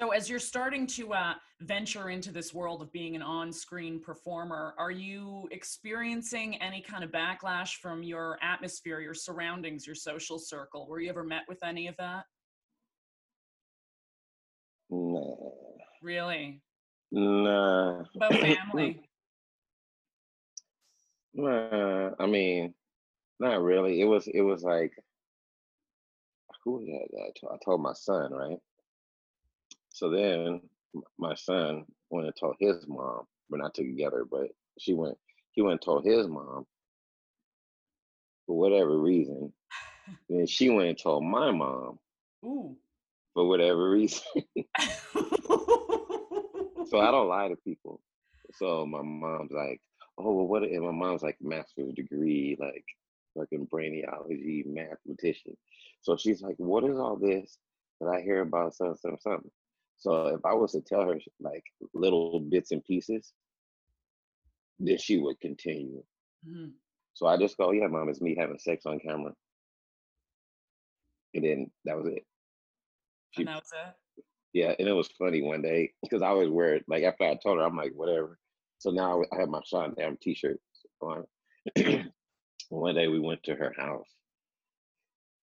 So, 0.00 0.10
as 0.10 0.28
you're 0.28 0.40
starting 0.40 0.86
to 0.88 1.12
uh, 1.14 1.34
venture 1.60 2.10
into 2.10 2.32
this 2.32 2.52
world 2.52 2.82
of 2.82 2.90
being 2.90 3.14
an 3.14 3.22
on-screen 3.22 4.00
performer, 4.00 4.74
are 4.76 4.90
you 4.90 5.46
experiencing 5.52 6.60
any 6.60 6.80
kind 6.80 7.04
of 7.04 7.10
backlash 7.12 7.74
from 7.80 8.02
your 8.02 8.38
atmosphere, 8.42 9.00
your 9.00 9.14
surroundings, 9.14 9.86
your 9.86 9.94
social 9.94 10.38
circle? 10.40 10.88
Were 10.88 10.98
you 11.00 11.08
ever 11.10 11.22
met 11.22 11.42
with 11.48 11.58
any 11.62 11.86
of 11.86 11.94
that? 11.98 12.24
Nah, 14.90 15.50
Really? 16.02 16.60
nah. 17.12 18.02
But 18.16 18.32
family? 18.40 19.00
Nah, 21.34 22.10
I 22.18 22.26
mean, 22.26 22.74
not 23.40 23.62
really. 23.62 24.00
It 24.00 24.04
was. 24.04 24.26
It 24.28 24.42
was 24.42 24.62
like, 24.62 24.92
who 26.64 26.84
that? 26.86 27.08
that 27.12 27.48
I 27.50 27.56
told- 27.64 27.80
my 27.82 27.94
son, 27.94 28.32
right? 28.32 28.58
So 29.90 30.10
then 30.10 30.60
my 31.18 31.34
son 31.34 31.86
went 32.10 32.26
and 32.26 32.36
told 32.38 32.56
his 32.60 32.86
mom. 32.86 33.24
We're 33.50 33.58
not 33.58 33.74
together, 33.74 34.24
but 34.30 34.48
she 34.78 34.94
went. 34.94 35.18
He 35.52 35.62
went 35.62 35.72
and 35.74 35.82
told 35.82 36.04
his 36.04 36.26
mom 36.28 36.66
for 38.46 38.58
whatever 38.58 38.98
reason. 38.98 39.52
Then 40.28 40.46
she 40.46 40.68
went 40.70 40.88
and 40.88 40.98
told 40.98 41.24
my 41.24 41.50
mom 41.52 41.98
Ooh. 42.44 42.76
for 43.34 43.46
whatever 43.48 43.90
reason. 43.90 44.22
so 46.86 46.98
I 47.00 47.10
don't 47.10 47.28
lie 47.28 47.48
to 47.48 47.56
people. 47.56 48.00
So 48.54 48.84
my 48.86 49.02
mom's 49.02 49.52
like, 49.52 49.80
oh 50.24 50.32
well, 50.32 50.46
what? 50.46 50.62
And 50.62 50.82
my 50.82 50.90
mom's 50.90 51.22
like 51.22 51.36
master's 51.40 51.92
degree, 51.94 52.56
like 52.58 52.84
fucking 53.36 53.68
brainiology 53.72 54.66
mathematician. 54.66 55.56
So 56.02 56.16
she's 56.16 56.42
like, 56.42 56.56
what 56.58 56.84
is 56.84 56.96
all 56.96 57.16
this 57.16 57.58
that 58.00 58.08
I 58.08 58.20
hear 58.20 58.40
about 58.40 58.74
something, 58.74 58.96
something, 58.96 59.20
something? 59.20 59.50
So 59.98 60.26
if 60.28 60.44
I 60.44 60.52
was 60.54 60.72
to 60.72 60.80
tell 60.80 61.02
her 61.02 61.18
like 61.40 61.64
little 61.94 62.40
bits 62.40 62.72
and 62.72 62.84
pieces, 62.84 63.32
then 64.80 64.98
she 64.98 65.18
would 65.18 65.40
continue. 65.40 66.02
Mm-hmm. 66.48 66.70
So 67.14 67.26
I 67.26 67.36
just 67.36 67.56
go, 67.56 67.70
yeah, 67.72 67.86
mom, 67.86 68.08
it's 68.08 68.20
me 68.20 68.34
having 68.38 68.58
sex 68.58 68.84
on 68.86 68.98
camera. 68.98 69.32
And 71.34 71.44
then 71.44 71.70
that 71.84 71.96
was 71.96 72.06
it. 72.06 72.24
She, 73.30 73.42
and 73.42 73.48
that 73.48 73.56
was 73.56 73.70
it. 73.72 74.24
Yeah, 74.52 74.74
and 74.78 74.88
it 74.88 74.92
was 74.92 75.08
funny 75.18 75.40
one 75.40 75.62
day 75.62 75.92
because 76.02 76.20
I 76.20 76.28
always 76.28 76.50
wear 76.50 76.74
it. 76.74 76.84
Like 76.88 77.04
after 77.04 77.24
I 77.24 77.38
told 77.42 77.58
her, 77.58 77.64
I'm 77.64 77.76
like, 77.76 77.92
whatever. 77.94 78.38
So 78.82 78.90
now 78.90 79.22
I 79.32 79.36
have 79.38 79.48
my 79.48 79.60
Sean 79.64 79.94
Damn 79.96 80.16
t-shirt 80.16 80.58
on. 81.00 81.24
one 82.68 82.96
day 82.96 83.06
we 83.06 83.20
went 83.20 83.40
to 83.44 83.54
her 83.54 83.72
house, 83.78 84.08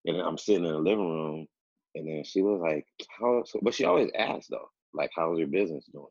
and 0.04 0.17
I'm 0.17 0.38
sitting 0.38 0.65
in 0.65 0.73
the 0.73 0.78
living 0.78 1.10
room, 1.10 1.47
and 1.95 2.06
then 2.06 2.25
she 2.25 2.41
was 2.41 2.60
like, 2.60 2.86
"How?" 3.17 3.45
But 3.62 3.73
she 3.73 3.86
always 3.86 4.12
asks 4.13 4.47
though, 4.49 4.69
like, 4.93 5.12
"How's 5.15 5.39
your 5.39 5.47
business 5.47 5.86
doing?" 5.86 6.08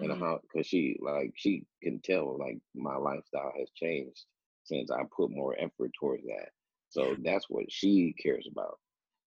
Mm-hmm. 0.00 0.12
And 0.12 0.20
how? 0.22 0.38
Because 0.42 0.64
she 0.64 0.96
like 1.00 1.32
she 1.34 1.64
can 1.82 1.98
tell 2.04 2.38
like 2.38 2.58
my 2.76 2.94
lifestyle 2.94 3.52
has 3.58 3.68
changed 3.74 4.24
since 4.62 4.92
I 4.92 5.02
put 5.10 5.32
more 5.32 5.56
effort 5.58 5.90
towards 5.98 6.22
that. 6.22 6.50
So 6.90 7.16
that's 7.24 7.50
what 7.50 7.64
she 7.68 8.14
cares 8.22 8.46
about. 8.48 8.78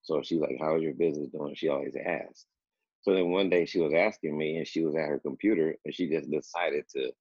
So 0.03 0.21
she's 0.23 0.39
like, 0.39 0.55
"How's 0.61 0.81
your 0.81 0.93
business 0.93 1.27
doing?" 1.29 1.55
She 1.55 1.67
always 1.67 1.97
asks. 2.05 2.45
So 3.01 3.13
then 3.13 3.31
one 3.31 3.49
day 3.49 3.65
she 3.65 3.81
was 3.81 3.93
asking 3.93 4.37
me, 4.37 4.59
and 4.59 4.65
she 4.65 4.85
was 4.85 4.95
at 4.95 5.09
her 5.09 5.19
computer, 5.19 5.75
and 5.83 5.93
she 5.93 6.07
just 6.07 6.31
decided 6.31 6.85
to 6.95 7.11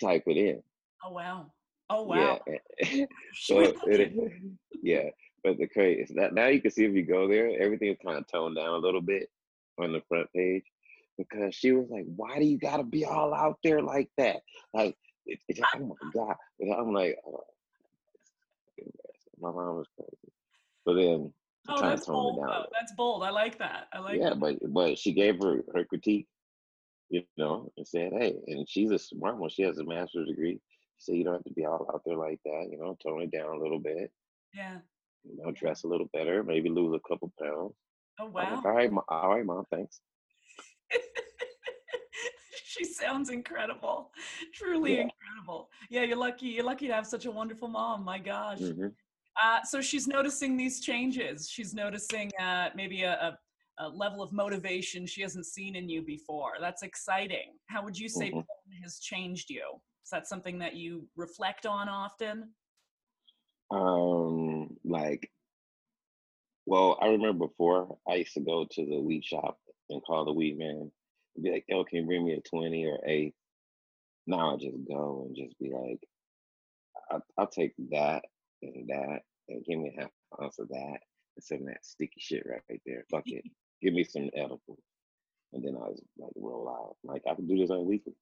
type 0.00 0.24
it 0.26 0.36
in. 0.36 0.62
Oh 1.04 1.12
wow! 1.12 1.52
Oh 1.90 2.02
wow! 2.02 2.40
Yeah. 2.46 3.06
so 3.34 3.60
it, 3.60 4.12
yeah, 4.82 5.08
but 5.44 5.58
the 5.58 5.66
crazy 5.66 6.02
is 6.02 6.10
that 6.16 6.34
now 6.34 6.46
you 6.46 6.60
can 6.60 6.70
see 6.70 6.84
if 6.84 6.94
you 6.94 7.04
go 7.04 7.28
there, 7.28 7.50
everything 7.60 7.88
is 7.88 7.98
kind 8.04 8.18
of 8.18 8.26
toned 8.26 8.56
down 8.56 8.74
a 8.74 8.78
little 8.78 9.00
bit 9.00 9.28
on 9.78 9.92
the 9.92 10.02
front 10.08 10.32
page 10.34 10.64
because 11.18 11.54
she 11.54 11.72
was 11.72 11.86
like, 11.90 12.04
"Why 12.16 12.38
do 12.38 12.44
you 12.44 12.58
got 12.58 12.78
to 12.78 12.84
be 12.84 13.04
all 13.04 13.34
out 13.34 13.58
there 13.62 13.82
like 13.82 14.10
that?" 14.18 14.42
Like, 14.74 14.96
it, 15.26 15.38
it, 15.48 15.60
oh 15.74 15.78
my 15.78 16.10
god! 16.12 16.36
And 16.60 16.72
I'm 16.72 16.92
like, 16.92 17.18
oh, 17.26 17.44
my 19.40 19.50
mom 19.50 19.76
was 19.76 19.88
crazy. 19.96 20.32
But 20.84 20.94
then 20.94 21.32
oh, 21.68 21.80
that's 21.80 22.06
bold. 22.06 22.40
That's 22.72 22.92
bold. 22.96 23.22
I 23.22 23.30
like 23.30 23.58
that. 23.58 23.88
I 23.92 23.98
like. 23.98 24.18
Yeah, 24.18 24.30
that. 24.30 24.40
but 24.40 24.56
but 24.72 24.98
she 24.98 25.12
gave 25.12 25.40
her 25.42 25.62
her 25.74 25.84
critique, 25.84 26.26
you 27.08 27.22
know, 27.36 27.70
and 27.76 27.86
said, 27.86 28.12
"Hey," 28.12 28.34
and 28.46 28.68
she's 28.68 28.90
a 28.90 28.98
smart 28.98 29.38
one. 29.38 29.50
She 29.50 29.62
has 29.62 29.78
a 29.78 29.84
master's 29.84 30.28
degree. 30.28 30.60
She 30.98 31.04
said, 31.04 31.16
"You 31.16 31.24
don't 31.24 31.34
have 31.34 31.44
to 31.44 31.52
be 31.52 31.64
all 31.64 31.90
out 31.92 32.02
there 32.04 32.16
like 32.16 32.40
that. 32.44 32.68
You 32.70 32.78
know, 32.78 32.96
tone 33.02 33.22
it 33.22 33.30
down 33.30 33.56
a 33.56 33.60
little 33.60 33.80
bit." 33.80 34.10
Yeah 34.54 34.78
you 35.28 35.42
know, 35.42 35.50
dress 35.52 35.84
a 35.84 35.88
little 35.88 36.08
better, 36.12 36.42
maybe 36.42 36.68
lose 36.68 36.94
a 36.94 37.08
couple 37.08 37.32
pounds. 37.40 37.74
Oh 38.20 38.26
wow! 38.26 38.54
Like, 38.56 38.64
all 38.64 38.72
right, 38.72 38.90
all 39.08 39.34
right, 39.34 39.44
mom, 39.44 39.64
thanks. 39.70 40.00
she 42.64 42.84
sounds 42.84 43.30
incredible, 43.30 44.10
truly 44.54 44.96
yeah. 44.96 45.02
incredible. 45.02 45.68
Yeah, 45.90 46.02
you're 46.02 46.16
lucky. 46.16 46.46
You're 46.46 46.64
lucky 46.64 46.86
to 46.86 46.94
have 46.94 47.06
such 47.06 47.26
a 47.26 47.30
wonderful 47.30 47.68
mom. 47.68 48.04
My 48.04 48.18
gosh. 48.18 48.58
Mm-hmm. 48.58 48.88
Uh, 49.42 49.62
so 49.64 49.82
she's 49.82 50.06
noticing 50.06 50.56
these 50.56 50.80
changes. 50.80 51.50
She's 51.50 51.74
noticing 51.74 52.30
uh, 52.40 52.70
maybe 52.74 53.02
a, 53.02 53.12
a, 53.12 53.38
a, 53.78 53.88
level 53.88 54.22
of 54.22 54.32
motivation 54.32 55.06
she 55.06 55.22
hasn't 55.22 55.46
seen 55.46 55.76
in 55.76 55.88
you 55.88 56.02
before. 56.02 56.52
That's 56.60 56.82
exciting. 56.82 57.54
How 57.68 57.82
would 57.84 57.98
you 57.98 58.08
say 58.08 58.30
mm-hmm. 58.30 58.82
has 58.82 58.98
changed 58.98 59.50
you? 59.50 59.64
Is 60.04 60.10
that 60.10 60.28
something 60.28 60.58
that 60.60 60.76
you 60.76 61.08
reflect 61.16 61.66
on 61.66 61.88
often? 61.88 62.50
Um, 63.70 64.76
like, 64.84 65.30
well, 66.66 66.98
I 67.00 67.08
remember 67.08 67.48
before 67.48 67.96
I 68.08 68.16
used 68.16 68.34
to 68.34 68.40
go 68.40 68.66
to 68.70 68.86
the 68.86 69.00
weed 69.00 69.24
shop 69.24 69.58
and 69.90 70.02
call 70.04 70.24
the 70.24 70.32
weed 70.32 70.58
man 70.58 70.90
and 71.34 71.44
be 71.44 71.50
like, 71.50 71.64
"Yo, 71.68 71.84
can 71.84 71.98
you 71.98 72.06
bring 72.06 72.24
me 72.24 72.34
a 72.34 72.40
twenty 72.48 72.86
or 72.86 72.98
eight? 73.04 73.34
Now 74.26 74.54
I 74.54 74.56
just 74.56 74.76
go 74.88 75.26
and 75.26 75.36
just 75.36 75.58
be 75.58 75.70
like, 75.70 76.00
I'll, 77.10 77.24
I'll 77.38 77.46
take 77.46 77.74
that 77.90 78.24
and 78.62 78.88
that 78.88 79.20
and 79.48 79.64
give 79.64 79.78
me 79.78 79.94
a 79.96 80.00
half 80.02 80.10
ounce 80.42 80.58
of 80.58 80.68
that 80.68 80.98
and 81.36 81.42
some 81.42 81.58
of 81.58 81.66
that 81.66 81.84
sticky 81.84 82.18
shit 82.18 82.44
right 82.46 82.80
there. 82.84 83.04
Fuck 83.10 83.24
it. 83.26 83.44
Give 83.82 83.94
me 83.94 84.04
some 84.04 84.30
edibles. 84.34 84.80
And 85.52 85.64
then 85.64 85.76
I 85.76 85.88
was 85.88 86.00
like 86.18 86.32
roll 86.36 86.68
out. 86.68 86.96
Like 87.04 87.22
I 87.30 87.34
could 87.34 87.48
do 87.48 87.58
this 87.58 87.70
on 87.70 87.86
weekly. 87.86 88.14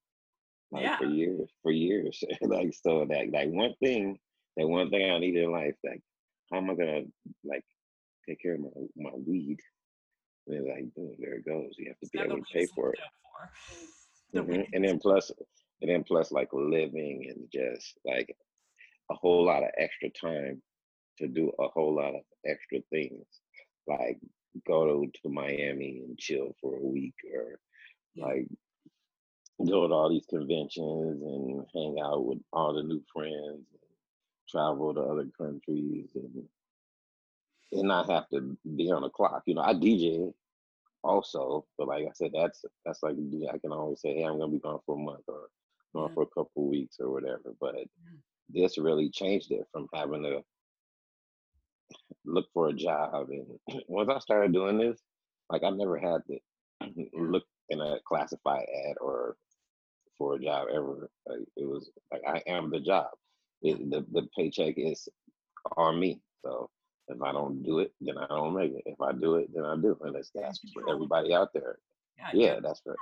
Like 0.71 0.83
yeah. 0.83 0.99
for 0.99 1.07
years, 1.07 1.51
for 1.63 1.73
years. 1.73 2.23
like 2.43 2.75
so 2.75 3.07
that 3.09 3.33
like 3.33 3.51
one 3.51 3.75
thing 3.81 4.19
that 4.57 4.69
one 4.69 4.91
thing 4.91 5.11
I 5.11 5.19
need 5.19 5.37
in 5.37 5.51
life, 5.51 5.75
like 5.85 6.03
how 6.51 6.59
am 6.59 6.71
I 6.71 6.75
gonna 6.75 7.03
like 7.45 7.65
take 8.29 8.41
care 8.41 8.55
of 8.55 8.61
my 8.61 8.69
my 8.97 9.11
weed? 9.27 9.59
And 10.47 10.67
like, 10.67 10.95
boom, 10.95 11.15
there 11.19 11.35
it 11.35 11.47
goes. 11.47 11.73
You 11.79 11.89
have 11.89 11.99
to 12.01 12.09
be 12.13 12.19
able 12.21 12.37
to 12.37 12.53
pay 12.53 12.67
for 12.75 12.93
it. 12.93 12.99
For. 14.33 14.41
Mm-hmm. 14.41 14.63
And 14.73 14.85
then 14.85 14.99
plus, 14.99 15.31
and 15.81 15.91
then 15.91 16.05
plus, 16.05 16.33
like 16.33 16.49
living 16.53 17.27
and 17.31 17.49
just 17.53 17.99
like 18.05 18.35
a 19.11 19.15
whole 19.15 19.47
lot 19.47 19.63
of 19.63 19.71
extra 19.79 20.11
time 20.11 20.61
to 21.19 21.29
do 21.29 21.51
a 21.59 21.69
whole 21.69 21.95
lot 21.95 22.15
of 22.15 22.21
extra 22.47 22.81
things, 22.91 23.27
like 23.87 24.19
go 24.67 24.87
to, 24.87 25.11
to 25.23 25.29
Miami 25.29 26.03
and 26.07 26.19
chill 26.19 26.55
for 26.61 26.77
a 26.77 26.81
week, 26.81 27.15
or 27.35 27.59
like 28.17 28.47
go 29.67 29.87
to 29.87 29.95
all 29.95 30.11
these 30.11 30.27
conventions 30.27 31.23
and 31.23 31.65
hang 31.75 31.97
out 32.03 32.25
with 32.25 32.39
all 32.53 32.75
the 32.75 32.83
new 32.83 33.03
friends 33.13 33.67
and 33.73 33.91
travel 34.49 34.95
to 34.95 35.01
other 35.01 35.27
countries 35.39 36.11
and 36.15 36.45
and 37.73 37.89
not 37.89 38.09
have 38.09 38.29
to 38.29 38.57
be 38.77 38.91
on 38.91 39.03
the 39.03 39.09
clock. 39.09 39.43
You 39.47 39.55
know, 39.55 39.63
I 39.63 39.75
DJ 39.75 40.33
also, 41.03 41.67
but 41.77 41.89
like 41.89 42.05
I 42.05 42.13
said, 42.15 42.31
that's 42.35 42.65
that's 42.85 43.03
like 43.03 43.17
I 43.53 43.59
can 43.59 43.73
always 43.73 44.01
say, 44.01 44.15
hey, 44.15 44.25
I'm 44.25 44.39
gonna 44.39 44.53
be 44.53 44.59
gone 44.59 44.81
for 44.87 44.97
a 44.97 44.99
month 44.99 45.25
or 45.29 45.49
gone 45.95 46.09
yeah. 46.09 46.15
for 46.15 46.23
a 46.23 46.27
couple 46.27 46.69
weeks 46.69 46.97
or 47.01 47.11
whatever. 47.11 47.55
But 47.61 47.77
this 48.49 48.79
really 48.79 49.11
changed 49.11 49.51
it 49.51 49.67
from 49.73 49.89
having 49.93 50.23
to 50.23 50.43
look 52.25 52.47
for 52.53 52.69
a 52.69 52.73
job. 52.73 53.29
And 53.31 53.83
once 53.89 54.11
I 54.11 54.19
started 54.19 54.53
doing 54.53 54.79
this, 54.79 55.01
like 55.51 55.63
I 55.63 55.71
never 55.71 55.99
had 55.99 56.23
to 56.29 57.09
look 57.15 57.45
in 57.71 57.81
a 57.81 57.97
classified 58.07 58.67
ad 58.89 58.97
or 59.01 59.37
for 60.19 60.35
a 60.35 60.41
job 60.41 60.69
ever. 60.73 61.11
Like 61.27 61.41
it 61.57 61.67
was 61.67 61.91
like 62.13 62.23
I 62.27 62.43
am 62.47 62.71
the 62.71 62.81
job 62.81 63.09
it, 63.65 63.91
the 63.91 64.05
the 64.13 64.29
paycheck 64.37 64.75
is 64.77 65.09
on 65.77 65.99
me. 65.99 66.21
So 66.45 66.71
if 67.09 67.21
I 67.21 67.33
don't 67.33 67.63
do 67.63 67.81
it, 67.81 67.93
then 68.01 68.19
I 68.19 68.27
don't 68.27 68.55
make 68.55 68.73
it. 68.73 68.83
If 68.87 69.01
I 69.01 69.13
do 69.13 69.37
it, 69.37 69.49
then 69.55 69.65
I 69.65 69.77
do. 69.77 69.97
And 70.03 70.15
that's 70.15 70.31
that's 70.35 70.61
for 70.73 70.89
everybody 70.89 71.35
out 71.35 71.49
there. 71.55 71.79
Yeah, 72.19 72.31
yeah 72.35 72.61
that's 72.63 72.81
for 72.81 72.95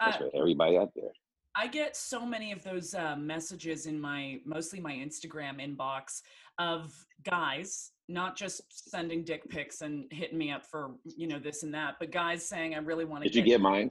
that's 0.00 0.16
uh, 0.16 0.18
for 0.18 0.30
everybody 0.34 0.78
out 0.78 0.92
there. 0.94 1.10
I 1.56 1.66
get 1.66 1.96
so 1.96 2.24
many 2.24 2.52
of 2.52 2.62
those 2.62 2.94
uh, 2.94 3.16
messages 3.16 3.86
in 3.86 4.00
my 4.00 4.40
mostly 4.46 4.80
my 4.80 4.92
Instagram 4.92 5.60
inbox 5.60 6.22
of 6.58 6.94
guys 7.24 7.90
not 8.10 8.36
just 8.36 8.90
sending 8.90 9.24
dick 9.24 9.48
pics 9.48 9.80
and 9.82 10.04
hitting 10.10 10.38
me 10.38 10.50
up 10.50 10.66
for 10.66 10.92
you 11.04 11.26
know 11.26 11.38
this 11.38 11.62
and 11.62 11.72
that, 11.74 11.96
but 11.98 12.10
guys 12.10 12.46
saying 12.46 12.74
I 12.74 12.78
really 12.78 13.04
want 13.04 13.22
to. 13.24 13.30
Did 13.30 13.36
get 13.36 13.46
you 13.46 13.52
get 13.54 13.60
mine? 13.60 13.90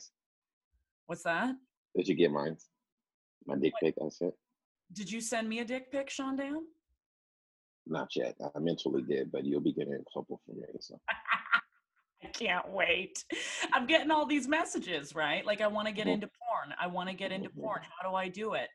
What's 1.08 1.24
that? 1.24 1.56
Did 1.96 2.08
you 2.08 2.16
get 2.16 2.32
mine? 2.32 2.58
My 3.46 3.56
dick 3.56 3.74
pic 3.82 3.96
I 4.04 4.10
sent. 4.10 4.34
Did 4.94 5.12
you 5.12 5.22
send 5.22 5.48
me 5.48 5.60
a 5.60 5.66
dick 5.66 5.92
pic, 5.92 6.10
Sean 6.10 6.36
Dam? 6.36 6.68
Not 7.88 8.16
yet. 8.16 8.36
I 8.56 8.60
mentally 8.60 9.02
did, 9.02 9.32
but 9.32 9.46
you'll 9.46 9.62
be 9.62 9.74
getting 9.74 9.94
a 9.94 10.14
couple 10.14 10.40
from 10.46 10.58
me. 10.58 10.68
So. 10.80 11.00
I 12.24 12.28
can't 12.28 12.70
wait. 12.70 13.24
I'm 13.74 13.88
getting 13.88 14.12
all 14.12 14.26
these 14.26 14.48
messages, 14.48 15.16
right? 15.16 15.46
Like, 15.46 15.62
I 15.62 15.68
want 15.68 15.88
to 15.88 15.94
get 15.94 16.06
mm-hmm. 16.06 16.16
into 16.16 16.30
porn. 16.60 16.74
I 16.80 16.88
want 16.88 17.10
to 17.10 17.16
get 17.16 17.32
into 17.32 17.50
porn. 17.50 17.82
How 17.84 18.10
do 18.10 18.16
I 18.16 18.28
do 18.28 18.54
it? 18.54 18.70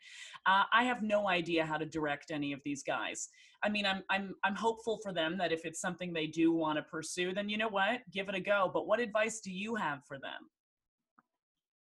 Uh, 0.46 0.64
I 0.72 0.84
have 0.84 1.02
no 1.02 1.28
idea 1.28 1.64
how 1.64 1.76
to 1.76 1.86
direct 1.86 2.30
any 2.30 2.52
of 2.52 2.60
these 2.64 2.82
guys. 2.82 3.28
I 3.62 3.68
mean, 3.68 3.86
I'm 3.86 4.02
I'm 4.10 4.34
I'm 4.44 4.54
hopeful 4.54 4.98
for 5.02 5.12
them 5.12 5.38
that 5.38 5.52
if 5.52 5.64
it's 5.64 5.80
something 5.80 6.12
they 6.12 6.26
do 6.26 6.52
want 6.52 6.76
to 6.78 6.82
pursue, 6.82 7.32
then 7.32 7.48
you 7.48 7.56
know 7.58 7.68
what, 7.68 8.00
give 8.12 8.28
it 8.28 8.34
a 8.34 8.40
go. 8.40 8.70
But 8.72 8.86
what 8.86 9.00
advice 9.00 9.40
do 9.40 9.50
you 9.50 9.74
have 9.74 10.00
for 10.06 10.18
them? 10.18 10.50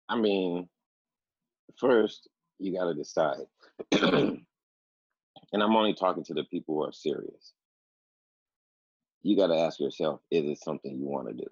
I 0.09 0.17
mean, 0.17 0.67
first, 1.79 2.27
you 2.57 2.77
got 2.77 2.85
to 2.85 2.93
decide. 2.93 3.45
and 3.91 4.43
I'm 5.53 5.75
only 5.75 5.93
talking 5.93 6.23
to 6.25 6.33
the 6.33 6.43
people 6.45 6.75
who 6.75 6.83
are 6.83 6.91
serious. 6.91 7.53
You 9.21 9.35
got 9.35 9.47
to 9.47 9.57
ask 9.57 9.79
yourself 9.79 10.21
is 10.31 10.45
it 10.45 10.63
something 10.63 10.97
you 10.97 11.07
want 11.07 11.27
to 11.27 11.33
do? 11.33 11.47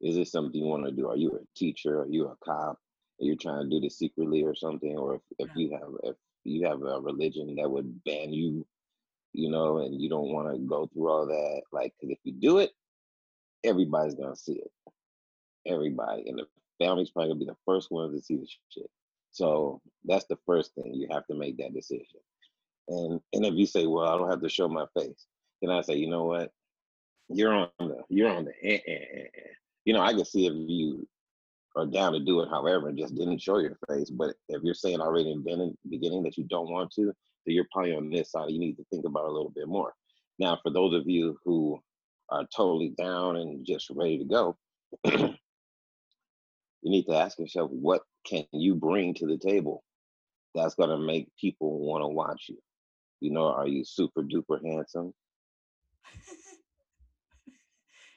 Is 0.00 0.16
it 0.16 0.28
something 0.28 0.60
you 0.60 0.66
want 0.66 0.84
to 0.84 0.92
do? 0.92 1.08
Are 1.08 1.16
you 1.16 1.32
a 1.32 1.58
teacher? 1.58 2.02
Are 2.02 2.08
you 2.08 2.26
a 2.26 2.36
cop? 2.44 2.78
Are 3.20 3.34
trying 3.36 3.64
to 3.64 3.70
do 3.70 3.80
this 3.80 3.98
secretly 3.98 4.44
or 4.44 4.54
something? 4.54 4.96
Or 4.96 5.16
if, 5.16 5.22
if 5.38 5.48
you 5.56 5.70
have 5.72 5.88
if 6.04 6.16
you 6.44 6.66
have 6.66 6.82
a 6.82 7.00
religion 7.00 7.56
that 7.56 7.70
would 7.70 8.04
ban 8.04 8.32
you, 8.32 8.66
you 9.32 9.50
know, 9.50 9.78
and 9.78 10.00
you 10.00 10.08
don't 10.08 10.32
want 10.32 10.52
to 10.52 10.58
go 10.58 10.86
through 10.86 11.08
all 11.08 11.26
that, 11.26 11.62
like, 11.72 11.94
because 12.00 12.12
if 12.12 12.18
you 12.24 12.32
do 12.32 12.58
it, 12.58 12.70
everybody's 13.64 14.14
gonna 14.14 14.36
see 14.36 14.54
it. 14.54 14.70
Everybody, 15.66 16.28
and 16.28 16.38
the 16.38 16.46
family's 16.78 17.10
probably 17.10 17.30
gonna 17.30 17.40
be 17.40 17.46
the 17.46 17.56
first 17.64 17.90
ones 17.90 18.14
to 18.14 18.24
see 18.24 18.36
the 18.36 18.46
shit. 18.68 18.90
So 19.30 19.80
that's 20.04 20.26
the 20.26 20.38
first 20.46 20.74
thing 20.74 20.94
you 20.94 21.08
have 21.10 21.26
to 21.26 21.34
make 21.34 21.58
that 21.58 21.74
decision. 21.74 22.20
And 22.88 23.20
and 23.32 23.44
if 23.44 23.54
you 23.54 23.66
say, 23.66 23.86
well, 23.86 24.06
I 24.06 24.16
don't 24.18 24.30
have 24.30 24.42
to 24.42 24.48
show 24.48 24.68
my 24.68 24.86
face, 24.96 25.26
then 25.60 25.70
I 25.70 25.80
say, 25.80 25.94
you 25.94 26.08
know 26.08 26.24
what, 26.24 26.52
you're 27.28 27.52
on 27.52 27.68
the 27.78 28.02
you're 28.08 28.30
on 28.30 28.44
the 28.44 28.52
eh, 28.62 28.78
eh, 28.86 28.92
eh, 28.92 29.24
eh. 29.34 29.52
you 29.84 29.92
know 29.92 30.00
I 30.00 30.12
can 30.12 30.24
see 30.24 30.46
if 30.46 30.52
you 30.54 31.06
are 31.76 31.86
down 31.86 32.12
to 32.12 32.20
do 32.20 32.40
it, 32.40 32.48
however, 32.48 32.88
and 32.88 32.98
just 32.98 33.14
didn't 33.14 33.40
show 33.40 33.58
your 33.58 33.76
face. 33.88 34.10
But 34.10 34.34
if 34.48 34.62
you're 34.62 34.74
saying 34.74 35.00
already 35.00 35.30
in 35.30 35.42
the 35.44 35.74
beginning 35.88 36.22
that 36.22 36.38
you 36.38 36.44
don't 36.44 36.70
want 36.70 36.90
to, 36.92 37.04
then 37.04 37.54
you're 37.54 37.66
probably 37.70 37.94
on 37.94 38.10
this 38.10 38.32
side. 38.32 38.50
You 38.50 38.58
need 38.58 38.76
to 38.78 38.84
think 38.90 39.04
about 39.04 39.24
it 39.24 39.30
a 39.30 39.32
little 39.32 39.52
bit 39.54 39.68
more. 39.68 39.92
Now, 40.38 40.58
for 40.62 40.70
those 40.70 40.94
of 40.94 41.06
you 41.06 41.38
who 41.44 41.78
are 42.30 42.46
totally 42.54 42.94
down 42.98 43.36
and 43.36 43.64
just 43.64 43.90
ready 43.90 44.18
to 44.18 44.24
go, 44.24 44.56
you 45.04 45.36
need 46.82 47.04
to 47.04 47.14
ask 47.16 47.38
yourself, 47.38 47.70
what 47.70 48.02
can 48.26 48.44
you 48.52 48.74
bring 48.74 49.14
to 49.14 49.26
the 49.26 49.38
table 49.38 49.84
that's 50.54 50.74
going 50.74 50.90
to 50.90 50.98
make 50.98 51.28
people 51.38 51.80
want 51.80 52.02
to 52.02 52.08
watch 52.08 52.46
you? 52.48 52.58
You 53.20 53.32
know, 53.32 53.46
are 53.46 53.68
you 53.68 53.84
super 53.84 54.22
duper 54.22 54.64
handsome? 54.64 55.12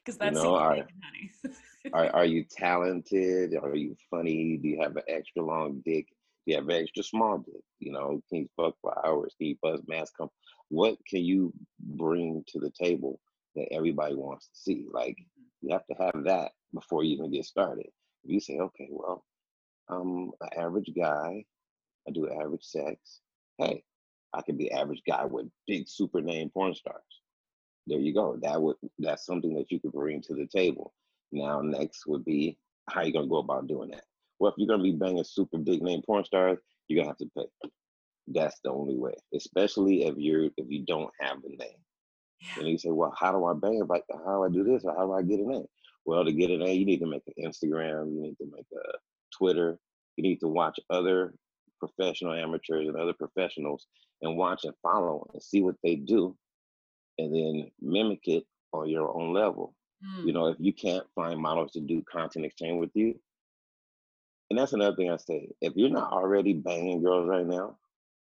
Because 0.05 0.17
that's 0.17 0.37
you 0.37 0.43
know, 0.43 0.55
are, 0.55 0.75
honey. 0.75 1.31
are, 1.93 2.09
are 2.15 2.25
you 2.25 2.43
talented? 2.43 3.55
Are 3.55 3.75
you 3.75 3.95
funny? 4.09 4.57
Do 4.57 4.67
you 4.67 4.81
have 4.81 4.95
an 4.95 5.03
extra 5.07 5.43
long 5.43 5.81
dick? 5.85 6.07
Do 6.45 6.53
you 6.53 6.55
have 6.55 6.67
an 6.69 6.81
extra 6.83 7.03
small 7.03 7.39
dick? 7.39 7.63
You 7.79 7.91
know, 7.91 8.21
can 8.29 8.39
you 8.39 8.49
fuck 8.55 8.75
for 8.81 9.05
hours? 9.05 9.33
Can 9.37 9.47
you 9.47 9.57
buzz 9.61 9.81
mask 9.87 10.13
come? 10.17 10.29
What 10.69 10.97
can 11.07 11.23
you 11.23 11.53
bring 11.79 12.43
to 12.47 12.59
the 12.59 12.71
table 12.71 13.19
that 13.55 13.71
everybody 13.71 14.15
wants 14.15 14.47
to 14.47 14.55
see? 14.55 14.85
Like 14.91 15.17
mm-hmm. 15.17 15.67
you 15.67 15.73
have 15.73 15.85
to 15.87 15.95
have 16.03 16.23
that 16.25 16.51
before 16.73 17.03
you 17.03 17.15
even 17.15 17.31
get 17.31 17.45
started. 17.45 17.87
If 18.23 18.31
you 18.31 18.39
say, 18.39 18.59
okay, 18.59 18.87
well, 18.91 19.23
I'm 19.89 20.31
an 20.41 20.49
average 20.57 20.91
guy, 20.95 21.45
I 22.07 22.11
do 22.11 22.29
average 22.29 22.63
sex. 22.63 23.21
Hey, 23.57 23.83
I 24.33 24.41
can 24.41 24.57
be 24.57 24.71
average 24.71 25.01
guy 25.07 25.25
with 25.25 25.47
big 25.67 25.87
super 25.87 26.21
name 26.21 26.49
porn 26.49 26.75
stars. 26.75 27.01
There 27.87 27.99
you 27.99 28.13
go. 28.13 28.37
That 28.41 28.61
would 28.61 28.75
that's 28.99 29.25
something 29.25 29.55
that 29.55 29.71
you 29.71 29.79
could 29.79 29.93
bring 29.93 30.21
to 30.23 30.35
the 30.35 30.45
table. 30.45 30.93
Now, 31.31 31.61
next 31.61 32.05
would 32.07 32.25
be 32.25 32.57
how 32.89 33.01
you 33.01 33.13
gonna 33.13 33.27
go 33.27 33.37
about 33.37 33.67
doing 33.67 33.91
that. 33.91 34.03
Well, 34.39 34.51
if 34.51 34.57
you're 34.57 34.67
gonna 34.67 34.83
be 34.83 34.93
banging 34.93 35.23
super 35.23 35.57
big 35.57 35.81
name 35.81 36.01
porn 36.05 36.25
stars, 36.25 36.59
you're 36.87 37.01
gonna 37.01 37.09
have 37.09 37.17
to 37.17 37.29
pay. 37.37 37.69
That's 38.27 38.59
the 38.63 38.71
only 38.71 38.95
way, 38.95 39.15
especially 39.33 40.03
if 40.03 40.15
you're 40.17 40.45
if 40.57 40.69
you 40.69 40.85
don't 40.85 41.11
have 41.19 41.37
a 41.43 41.49
name. 41.49 41.77
Yeah. 42.41 42.59
And 42.59 42.67
you 42.67 42.77
say, 42.77 42.89
well, 42.89 43.13
how 43.17 43.31
do 43.31 43.45
I 43.45 43.53
bang? 43.53 43.85
Like, 43.87 44.05
how 44.09 44.37
do 44.37 44.43
I 44.43 44.49
do 44.49 44.63
this? 44.63 44.83
Or 44.85 44.95
how 44.95 45.05
do 45.07 45.13
I 45.13 45.21
get 45.21 45.39
a 45.39 45.47
name? 45.47 45.65
Well, 46.05 46.23
to 46.23 46.31
get 46.31 46.51
a 46.51 46.57
name, 46.57 46.79
you 46.79 46.85
need 46.85 46.99
to 46.99 47.05
make 47.05 47.23
an 47.27 47.45
Instagram. 47.45 48.13
You 48.13 48.21
need 48.21 48.37
to 48.37 48.45
make 48.51 48.65
a 48.73 48.97
Twitter. 49.37 49.77
You 50.15 50.23
need 50.23 50.39
to 50.39 50.47
watch 50.47 50.79
other 50.89 51.33
professional 51.79 52.33
amateurs 52.33 52.87
and 52.87 52.97
other 52.97 53.13
professionals 53.13 53.87
and 54.21 54.37
watch 54.37 54.65
and 54.65 54.73
follow 54.81 55.29
and 55.33 55.41
see 55.41 55.61
what 55.61 55.75
they 55.83 55.95
do, 55.95 56.35
and 57.17 57.33
then 57.33 57.71
mimic 57.81 58.27
it 58.27 58.45
on 58.73 58.89
your 58.89 59.15
own 59.15 59.33
level. 59.33 59.75
Mm. 60.03 60.27
You 60.27 60.33
know, 60.33 60.47
if 60.47 60.57
you 60.59 60.73
can't 60.73 61.05
find 61.15 61.39
models 61.39 61.71
to 61.73 61.81
do 61.81 62.03
content 62.11 62.45
exchange 62.45 62.79
with 62.79 62.91
you, 62.93 63.19
and 64.49 64.57
that's 64.57 64.73
another 64.73 64.95
thing 64.95 65.11
I 65.11 65.17
say. 65.17 65.49
If 65.61 65.73
you're 65.75 65.89
not 65.89 66.11
already 66.11 66.53
banging 66.53 67.03
girls 67.03 67.27
right 67.27 67.45
now, 67.45 67.77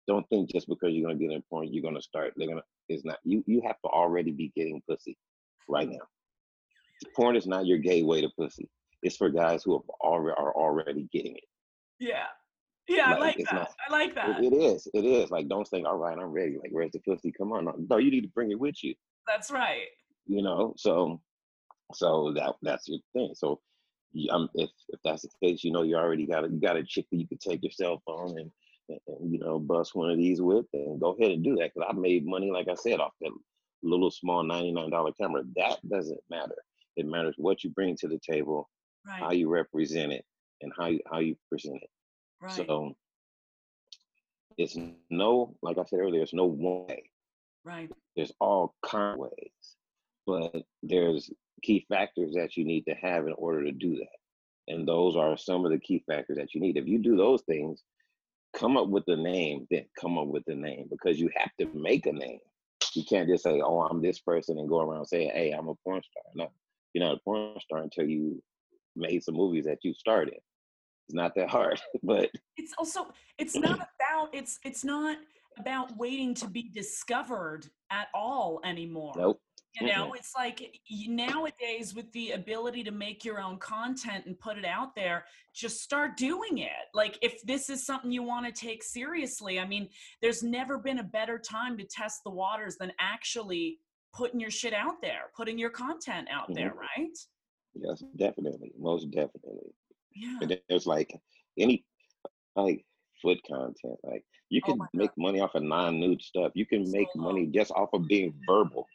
don't 0.07 0.27
think 0.29 0.49
just 0.51 0.67
because 0.67 0.91
you're 0.91 1.07
gonna 1.07 1.19
get 1.19 1.31
in 1.31 1.43
porn, 1.49 1.71
you're 1.71 1.83
gonna 1.83 2.01
start. 2.01 2.33
They're 2.35 2.47
gonna. 2.47 2.63
It's 2.89 3.05
not. 3.05 3.19
You 3.23 3.43
you 3.45 3.61
have 3.65 3.79
to 3.83 3.89
already 3.89 4.31
be 4.31 4.51
getting 4.55 4.81
pussy 4.87 5.17
right 5.67 5.89
now. 5.89 6.01
Porn 7.15 7.35
is 7.35 7.47
not 7.47 7.65
your 7.65 7.77
gateway 7.77 8.21
to 8.21 8.29
pussy. 8.37 8.69
It's 9.03 9.17
for 9.17 9.29
guys 9.29 9.63
who 9.63 9.73
have 9.73 9.89
already 10.01 10.35
are 10.37 10.53
already 10.55 11.07
getting 11.11 11.35
it. 11.35 11.43
Yeah. 11.99 12.25
Yeah, 12.87 13.11
like, 13.11 13.17
I 13.17 13.19
like 13.19 13.37
that. 13.37 13.53
Not, 13.53 13.69
I 13.89 13.91
like 13.91 14.15
that. 14.15 14.43
It, 14.43 14.53
it 14.53 14.55
is. 14.55 14.87
It 14.93 15.05
is. 15.05 15.31
Like, 15.31 15.47
don't 15.47 15.67
think, 15.67 15.87
all 15.87 15.97
right, 15.97 16.15
I'm 16.17 16.31
ready. 16.31 16.57
Like, 16.61 16.69
where's 16.69 16.91
the 16.91 16.99
pussy? 16.99 17.31
Come 17.35 17.51
on. 17.51 17.67
No, 17.89 17.97
you 17.97 18.11
need 18.11 18.21
to 18.21 18.27
bring 18.27 18.51
it 18.51 18.59
with 18.59 18.83
you. 18.83 18.93
That's 19.25 19.49
right. 19.49 19.87
You 20.27 20.43
know, 20.43 20.75
so 20.77 21.19
so 21.93 22.33
that 22.35 22.55
that's 22.61 22.87
your 22.87 22.99
thing. 23.13 23.33
So 23.35 23.61
um, 24.31 24.49
if 24.55 24.69
if 24.89 24.99
that's 25.03 25.23
the 25.23 25.29
case, 25.43 25.63
you 25.63 25.71
know 25.71 25.83
you 25.83 25.95
already 25.95 26.25
got 26.25 26.45
a 26.45 26.47
you 26.49 26.59
got 26.59 26.77
a 26.77 26.83
chick 26.83 27.05
that 27.11 27.17
you 27.17 27.27
could 27.27 27.41
take 27.41 27.63
your 27.63 27.71
cell 27.71 28.01
phone 28.05 28.37
and, 28.39 28.51
and, 28.89 28.99
and 29.07 29.31
you 29.31 29.39
know 29.39 29.59
bust 29.59 29.95
one 29.95 30.09
of 30.09 30.17
these 30.17 30.41
with, 30.41 30.65
and 30.73 30.99
go 30.99 31.11
ahead 31.11 31.31
and 31.31 31.43
do 31.43 31.55
that. 31.55 31.71
Because 31.73 31.89
I 31.89 31.93
made 31.93 32.25
money, 32.25 32.51
like 32.51 32.67
I 32.67 32.75
said, 32.75 32.99
off 32.99 33.13
that 33.21 33.31
little 33.83 34.11
small 34.11 34.43
ninety 34.43 34.71
nine 34.71 34.89
dollar 34.89 35.11
camera. 35.13 35.43
That 35.55 35.77
doesn't 35.87 36.19
matter. 36.29 36.55
It 36.95 37.05
matters 37.05 37.35
what 37.37 37.63
you 37.63 37.69
bring 37.71 37.97
to 37.97 38.07
the 38.07 38.19
table, 38.19 38.69
right. 39.05 39.19
how 39.19 39.31
you 39.31 39.49
represent 39.49 40.13
it, 40.13 40.25
and 40.61 40.71
how 40.77 40.87
you 40.87 40.99
how 41.11 41.19
you 41.19 41.35
present 41.49 41.81
it. 41.81 41.89
Right. 42.41 42.51
So 42.53 42.95
it's 44.57 44.77
no, 45.09 45.55
like 45.61 45.77
I 45.77 45.83
said 45.85 45.99
earlier, 45.99 46.21
it's 46.21 46.33
no 46.33 46.45
one 46.45 46.87
way. 46.87 47.09
Right. 47.63 47.91
There's 48.15 48.31
all 48.39 48.75
kind 48.85 49.13
of 49.13 49.19
ways, 49.19 49.75
but 50.25 50.63
there's 50.83 51.29
key 51.63 51.85
factors 51.89 52.33
that 52.35 52.55
you 52.57 52.65
need 52.65 52.83
to 52.83 52.95
have 52.95 53.27
in 53.27 53.33
order 53.37 53.63
to 53.63 53.71
do 53.71 53.95
that. 53.95 54.73
And 54.73 54.87
those 54.87 55.15
are 55.15 55.37
some 55.37 55.65
of 55.65 55.71
the 55.71 55.79
key 55.79 56.03
factors 56.07 56.37
that 56.37 56.53
you 56.53 56.61
need. 56.61 56.77
If 56.77 56.87
you 56.87 56.97
do 56.97 57.15
those 57.15 57.41
things, 57.43 57.83
come 58.55 58.77
up 58.77 58.87
with 58.87 59.05
the 59.05 59.15
name, 59.15 59.67
then 59.69 59.85
come 59.99 60.17
up 60.17 60.27
with 60.27 60.43
the 60.45 60.55
name 60.55 60.87
because 60.89 61.19
you 61.19 61.29
have 61.35 61.51
to 61.59 61.67
make 61.73 62.05
a 62.05 62.11
name. 62.11 62.39
You 62.93 63.03
can't 63.07 63.27
just 63.27 63.43
say, 63.43 63.61
oh, 63.61 63.81
I'm 63.81 64.01
this 64.01 64.19
person 64.19 64.57
and 64.57 64.69
go 64.69 64.79
around 64.79 65.05
saying, 65.05 65.31
hey, 65.33 65.51
I'm 65.51 65.67
a 65.67 65.75
porn 65.83 66.01
star. 66.01 66.23
No, 66.33 66.51
you're 66.93 67.03
not 67.03 67.17
a 67.17 67.19
porn 67.23 67.59
star 67.59 67.79
until 67.79 68.05
you 68.05 68.41
made 68.95 69.23
some 69.23 69.35
movies 69.35 69.65
that 69.65 69.79
you 69.83 69.93
started. 69.93 70.39
It's 71.07 71.15
not 71.15 71.35
that 71.35 71.49
hard, 71.49 71.79
but 72.03 72.29
it's 72.57 72.73
also 72.77 73.07
it's 73.37 73.55
not 73.55 73.75
about 73.75 74.29
it's 74.33 74.59
it's 74.63 74.83
not 74.83 75.17
about 75.59 75.95
waiting 75.97 76.33
to 76.35 76.47
be 76.47 76.69
discovered 76.73 77.67
at 77.91 78.07
all 78.13 78.59
anymore. 78.63 79.13
Nope. 79.15 79.39
You 79.81 79.87
know, 79.87 80.13
it's 80.13 80.33
like 80.35 80.79
nowadays 81.07 81.93
with 81.93 82.11
the 82.13 82.31
ability 82.31 82.83
to 82.85 82.91
make 82.91 83.25
your 83.25 83.41
own 83.41 83.57
content 83.57 84.25
and 84.25 84.39
put 84.39 84.57
it 84.57 84.65
out 84.65 84.95
there, 84.95 85.25
just 85.53 85.81
start 85.81 86.17
doing 86.17 86.59
it. 86.59 86.69
Like, 86.93 87.17
if 87.21 87.41
this 87.43 87.69
is 87.69 87.85
something 87.85 88.11
you 88.11 88.23
want 88.23 88.45
to 88.45 88.51
take 88.51 88.83
seriously, 88.83 89.59
I 89.59 89.67
mean, 89.67 89.89
there's 90.21 90.43
never 90.43 90.77
been 90.77 90.99
a 90.99 91.03
better 91.03 91.37
time 91.37 91.77
to 91.77 91.83
test 91.85 92.21
the 92.23 92.31
waters 92.31 92.77
than 92.77 92.91
actually 92.99 93.79
putting 94.13 94.39
your 94.39 94.51
shit 94.51 94.73
out 94.73 95.01
there, 95.01 95.31
putting 95.35 95.57
your 95.57 95.69
content 95.71 96.27
out 96.31 96.45
mm-hmm. 96.45 96.53
there, 96.53 96.73
right? 96.73 97.17
Yes, 97.73 98.03
definitely. 98.15 98.71
Most 98.79 99.11
definitely. 99.11 99.73
Yeah. 100.15 100.37
And 100.41 100.59
there's 100.69 100.85
like 100.85 101.13
any, 101.57 101.85
like, 102.55 102.85
foot 103.21 103.39
content. 103.47 103.99
Like, 104.03 104.23
you 104.49 104.61
oh 104.63 104.71
can 104.71 104.81
oh 104.81 104.87
make 104.93 105.11
money 105.17 105.41
off 105.41 105.55
of 105.55 105.63
non-nude 105.63 106.21
stuff. 106.21 106.51
You 106.55 106.65
can 106.65 106.89
make 106.91 107.07
money 107.15 107.47
just 107.47 107.71
off 107.71 107.89
of 107.93 108.07
being 108.07 108.33
verbal. 108.47 108.85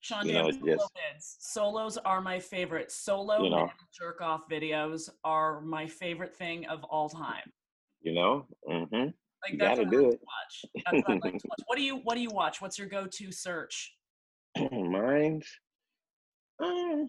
Sean, 0.00 0.26
you 0.26 0.34
know, 0.34 0.50
solo 0.50 0.76
just. 0.76 1.36
Solos 1.40 1.98
are 1.98 2.20
my 2.20 2.38
favorite. 2.38 2.92
Solo 2.92 3.42
you 3.42 3.50
know, 3.50 3.70
jerk 3.92 4.20
off 4.20 4.48
videos 4.48 5.08
are 5.24 5.60
my 5.60 5.86
favorite 5.86 6.34
thing 6.36 6.66
of 6.66 6.84
all 6.84 7.08
time. 7.08 7.52
You 8.00 8.14
know, 8.14 8.46
mm-hmm. 8.68 8.96
like 8.96 9.52
you 9.52 9.58
gotta 9.58 9.84
do 9.84 10.10
it. 10.10 10.20
watch. 10.22 10.84
That's 10.84 11.08
what, 11.08 11.24
like 11.24 11.32
watch. 11.34 11.60
what 11.66 11.76
do 11.76 11.82
you 11.82 11.96
What 12.04 12.14
do 12.14 12.20
you 12.20 12.30
watch? 12.30 12.60
What's 12.60 12.78
your 12.78 12.88
go-to 12.88 13.32
search? 13.32 13.94
Mine, 14.70 15.42
um, 16.62 17.08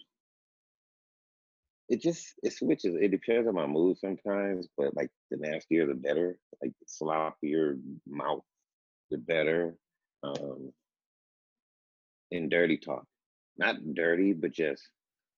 it 1.90 2.02
just 2.02 2.34
it 2.44 2.54
switches. 2.54 2.96
It 3.00 3.12
depends 3.12 3.48
on 3.48 3.56
my 3.56 3.66
mood 3.66 3.98
sometimes, 3.98 4.68
but 4.78 4.96
like 4.96 5.10
the 5.32 5.38
nastier 5.38 5.88
the 5.88 5.94
better. 5.94 6.38
Like 6.62 6.74
sloppier 6.88 7.80
mouth, 8.08 8.44
the 9.12 9.18
better. 9.18 9.76
Um, 10.24 10.72
in 12.32 12.50
dirty 12.50 12.78
talk. 12.78 13.06
Not 13.58 13.76
dirty, 13.94 14.34
but 14.34 14.52
just 14.52 14.90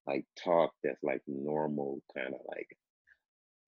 like 0.07 0.25
talk 0.41 0.71
that's 0.83 1.03
like 1.03 1.21
normal, 1.27 2.01
kind 2.15 2.33
of 2.33 2.41
like 2.47 2.67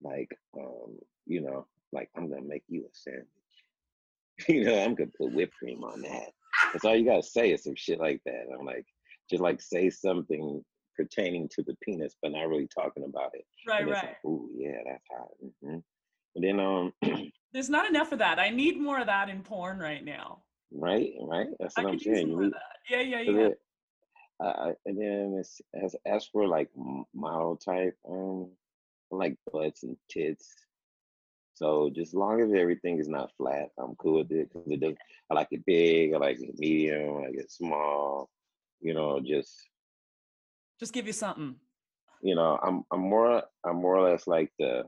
like 0.01 0.29
um, 0.57 0.97
you 1.25 1.41
know, 1.41 1.67
like 1.91 2.09
I'm 2.15 2.29
gonna 2.29 2.41
make 2.43 2.63
you 2.67 2.85
a 2.85 2.89
sandwich. 2.93 3.27
you 4.47 4.63
know, 4.65 4.83
I'm 4.83 4.95
gonna 4.95 5.11
put 5.17 5.33
whipped 5.33 5.55
cream 5.55 5.83
on 5.83 6.01
that. 6.01 6.31
That's 6.71 6.85
all 6.85 6.95
you 6.95 7.05
gotta 7.05 7.23
say 7.23 7.51
is 7.51 7.63
some 7.63 7.75
shit 7.75 7.99
like 7.99 8.21
that. 8.25 8.45
I'm 8.57 8.65
like, 8.65 8.85
just 9.29 9.41
like 9.41 9.61
say 9.61 9.89
something 9.89 10.63
pertaining 10.95 11.49
to 11.49 11.63
the 11.63 11.75
penis, 11.81 12.15
but 12.21 12.31
not 12.31 12.47
really 12.47 12.67
talking 12.67 13.03
about 13.07 13.31
it. 13.33 13.45
Right, 13.67 13.87
right. 13.87 14.03
Like, 14.03 14.25
Ooh, 14.25 14.49
yeah, 14.55 14.77
that's 14.85 15.03
hot. 15.11 15.29
Mm-hmm. 15.43 15.79
And 16.35 16.43
then 16.43 16.59
um, 16.59 16.93
there's 17.53 17.69
not 17.69 17.89
enough 17.89 18.11
of 18.11 18.19
that. 18.19 18.39
I 18.39 18.49
need 18.49 18.79
more 18.79 18.99
of 18.99 19.07
that 19.07 19.29
in 19.29 19.41
porn 19.41 19.79
right 19.79 20.03
now. 20.03 20.43
Right, 20.73 21.13
right. 21.21 21.47
That's 21.59 21.77
what 21.77 21.85
I 21.85 21.89
am 21.91 21.99
saying. 21.99 22.29
You 22.29 22.41
need, 22.41 22.53
yeah, 22.89 23.01
yeah, 23.01 23.21
yeah. 23.21 23.49
Uh, 24.39 24.71
and 24.85 24.99
then 24.99 25.37
it's, 25.39 25.61
as 25.73 25.95
as 26.05 26.25
for 26.25 26.47
like 26.47 26.69
model 27.13 27.55
type, 27.55 27.95
um, 28.09 28.49
I 29.11 29.15
like 29.15 29.37
butts 29.51 29.83
and 29.83 29.95
tits. 30.09 30.53
So 31.53 31.91
just 31.95 32.15
long 32.15 32.41
as 32.41 32.51
everything 32.51 32.99
is 32.99 33.07
not 33.07 33.31
flat, 33.37 33.69
I'm 33.77 33.95
cool 33.95 34.19
with 34.19 34.31
it 34.31 34.51
because 34.51 34.67
it 34.69 34.79
does. 34.79 34.95
I 35.29 35.35
like 35.35 35.49
it 35.51 35.65
big. 35.65 36.13
I 36.13 36.17
like 36.17 36.41
it 36.41 36.57
medium. 36.57 37.17
I 37.17 37.27
like 37.27 37.35
it 37.35 37.51
small. 37.51 38.29
You 38.81 38.95
know, 38.95 39.19
just 39.19 39.53
just 40.79 40.93
give 40.93 41.05
you 41.05 41.13
something. 41.13 41.55
You 42.21 42.35
know, 42.35 42.59
I'm 42.63 42.83
I'm 42.91 43.01
more 43.01 43.43
I'm 43.63 43.75
more 43.75 43.97
or 43.97 44.09
less 44.09 44.25
like 44.27 44.51
the. 44.57 44.83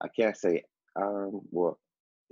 I 0.00 0.08
can't 0.08 0.36
say 0.36 0.64
Um, 0.96 1.40
well, 1.50 1.78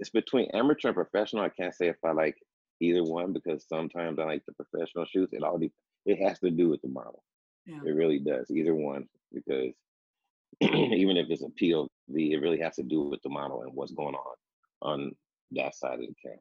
it's 0.01 0.11
between 0.11 0.51
amateur 0.53 0.89
and 0.89 0.95
professional. 0.95 1.45
I 1.45 1.51
can't 1.51 1.75
say 1.75 1.89
if 1.89 1.97
I 2.05 2.13
like 2.13 2.37
either 2.81 3.05
one 3.05 3.33
because 3.33 3.67
sometimes 3.69 4.19
I 4.19 4.25
like 4.25 4.43
the 4.47 4.55
professional 4.55 5.05
shoots. 5.05 5.35
It 5.35 5.43
all 5.43 5.59
de- 5.59 5.73
it 6.07 6.21
has 6.27 6.41
to 6.41 6.51
do 6.51 6.71
with 6.71 6.81
the 6.83 6.89
model. 6.89 7.23
Yeah. 7.67 7.81
It 7.85 7.91
really 7.91 8.19
does. 8.19 8.51
Either 8.51 8.75
one 8.75 9.07
because 9.33 9.75
even 10.61 11.17
if 11.17 11.31
it's 11.31 11.43
a 11.43 11.49
POV, 11.49 11.89
it 12.09 12.41
really 12.41 12.59
has 12.59 12.77
to 12.77 12.83
do 12.83 13.03
with 13.03 13.23
the 13.23 13.29
model 13.29 13.63
and 13.63 13.73
what's 13.75 13.93
going 13.93 14.15
on 14.15 14.35
on 14.83 15.13
that 15.53 15.75
side 15.75 16.01
of 16.01 16.07
the 16.07 16.15
camera. 16.23 16.39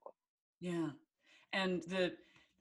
Yeah. 0.61 0.89
And 1.51 1.83
the 1.83 2.13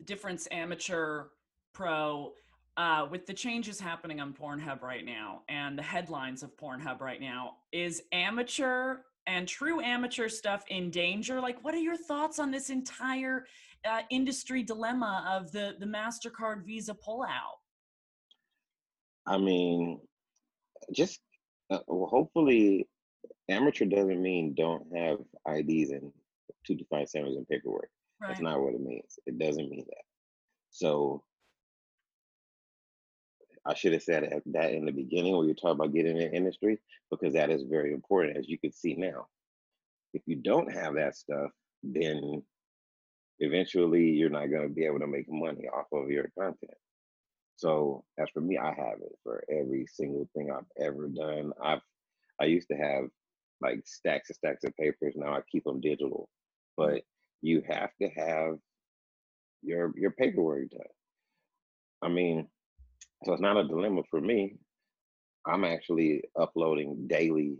difference 0.04 0.48
amateur 0.50 1.26
pro 1.72 2.32
uh, 2.76 3.06
with 3.10 3.26
the 3.26 3.34
changes 3.34 3.80
happening 3.80 4.20
on 4.20 4.32
Pornhub 4.32 4.82
right 4.82 5.04
now 5.04 5.42
and 5.48 5.76
the 5.76 5.82
headlines 5.82 6.44
of 6.44 6.56
Pornhub 6.56 7.00
right 7.00 7.20
now, 7.20 7.56
is 7.72 8.02
amateur 8.12 8.98
and 9.28 9.46
true 9.46 9.80
amateur 9.80 10.28
stuff 10.28 10.64
in 10.68 10.90
danger? 10.90 11.40
Like, 11.40 11.62
what 11.62 11.74
are 11.74 11.78
your 11.78 11.96
thoughts 11.96 12.38
on 12.38 12.50
this 12.50 12.70
entire 12.70 13.44
uh, 13.84 14.00
industry 14.10 14.62
dilemma 14.62 15.24
of 15.28 15.52
the 15.52 15.74
the 15.78 15.86
Mastercard 15.86 16.64
Visa 16.64 16.94
pullout? 16.94 17.58
I 19.26 19.36
mean, 19.36 20.00
just 20.92 21.20
uh, 21.70 21.78
well, 21.86 22.08
hopefully, 22.08 22.88
amateur 23.48 23.84
doesn't 23.84 24.22
mean 24.22 24.54
don't 24.54 24.84
have 24.96 25.18
IDs 25.46 25.90
and 25.90 26.10
two 26.66 26.74
defined 26.74 27.10
centers 27.10 27.36
and 27.36 27.46
paperwork. 27.46 27.90
Right. 28.20 28.28
That's 28.28 28.40
not 28.40 28.60
what 28.60 28.74
it 28.74 28.80
means. 28.80 29.18
It 29.26 29.38
doesn't 29.38 29.70
mean 29.70 29.84
that. 29.86 30.04
So 30.70 31.22
I 33.68 33.74
should 33.74 33.92
have 33.92 34.02
said 34.02 34.42
that 34.46 34.72
in 34.72 34.86
the 34.86 34.92
beginning 34.92 35.36
when 35.36 35.46
you 35.46 35.54
talk 35.54 35.72
about 35.72 35.92
getting 35.92 36.16
in 36.16 36.30
the 36.30 36.34
industry, 36.34 36.78
because 37.10 37.34
that 37.34 37.50
is 37.50 37.64
very 37.64 37.92
important, 37.92 38.38
as 38.38 38.48
you 38.48 38.58
can 38.58 38.72
see 38.72 38.94
now. 38.94 39.26
If 40.14 40.22
you 40.26 40.36
don't 40.36 40.72
have 40.72 40.94
that 40.94 41.16
stuff, 41.16 41.50
then 41.82 42.42
eventually 43.40 44.08
you're 44.08 44.30
not 44.30 44.50
going 44.50 44.66
to 44.66 44.74
be 44.74 44.86
able 44.86 45.00
to 45.00 45.06
make 45.06 45.30
money 45.30 45.68
off 45.68 45.86
of 45.92 46.10
your 46.10 46.30
content. 46.38 46.72
So 47.56 48.04
as 48.18 48.28
for 48.32 48.40
me, 48.40 48.56
I 48.56 48.68
have 48.68 49.00
it 49.02 49.18
for 49.22 49.44
every 49.50 49.86
single 49.92 50.28
thing 50.34 50.50
I've 50.50 50.84
ever 50.84 51.08
done. 51.08 51.52
I've 51.62 51.80
I 52.40 52.44
used 52.44 52.68
to 52.68 52.76
have 52.76 53.04
like 53.60 53.82
stacks 53.84 54.30
and 54.30 54.36
stacks 54.36 54.64
of 54.64 54.76
papers. 54.76 55.14
Now 55.16 55.34
I 55.34 55.40
keep 55.50 55.64
them 55.64 55.80
digital, 55.80 56.28
but 56.76 57.02
you 57.42 57.62
have 57.68 57.90
to 58.00 58.08
have 58.10 58.58
your 59.62 59.92
your 59.96 60.12
paperwork 60.12 60.70
done. 60.70 60.80
I 62.00 62.08
mean, 62.08 62.46
so 63.24 63.32
it's 63.32 63.42
not 63.42 63.56
a 63.56 63.66
dilemma 63.66 64.02
for 64.10 64.20
me. 64.20 64.56
I'm 65.46 65.64
actually 65.64 66.22
uploading 66.38 67.06
daily 67.08 67.56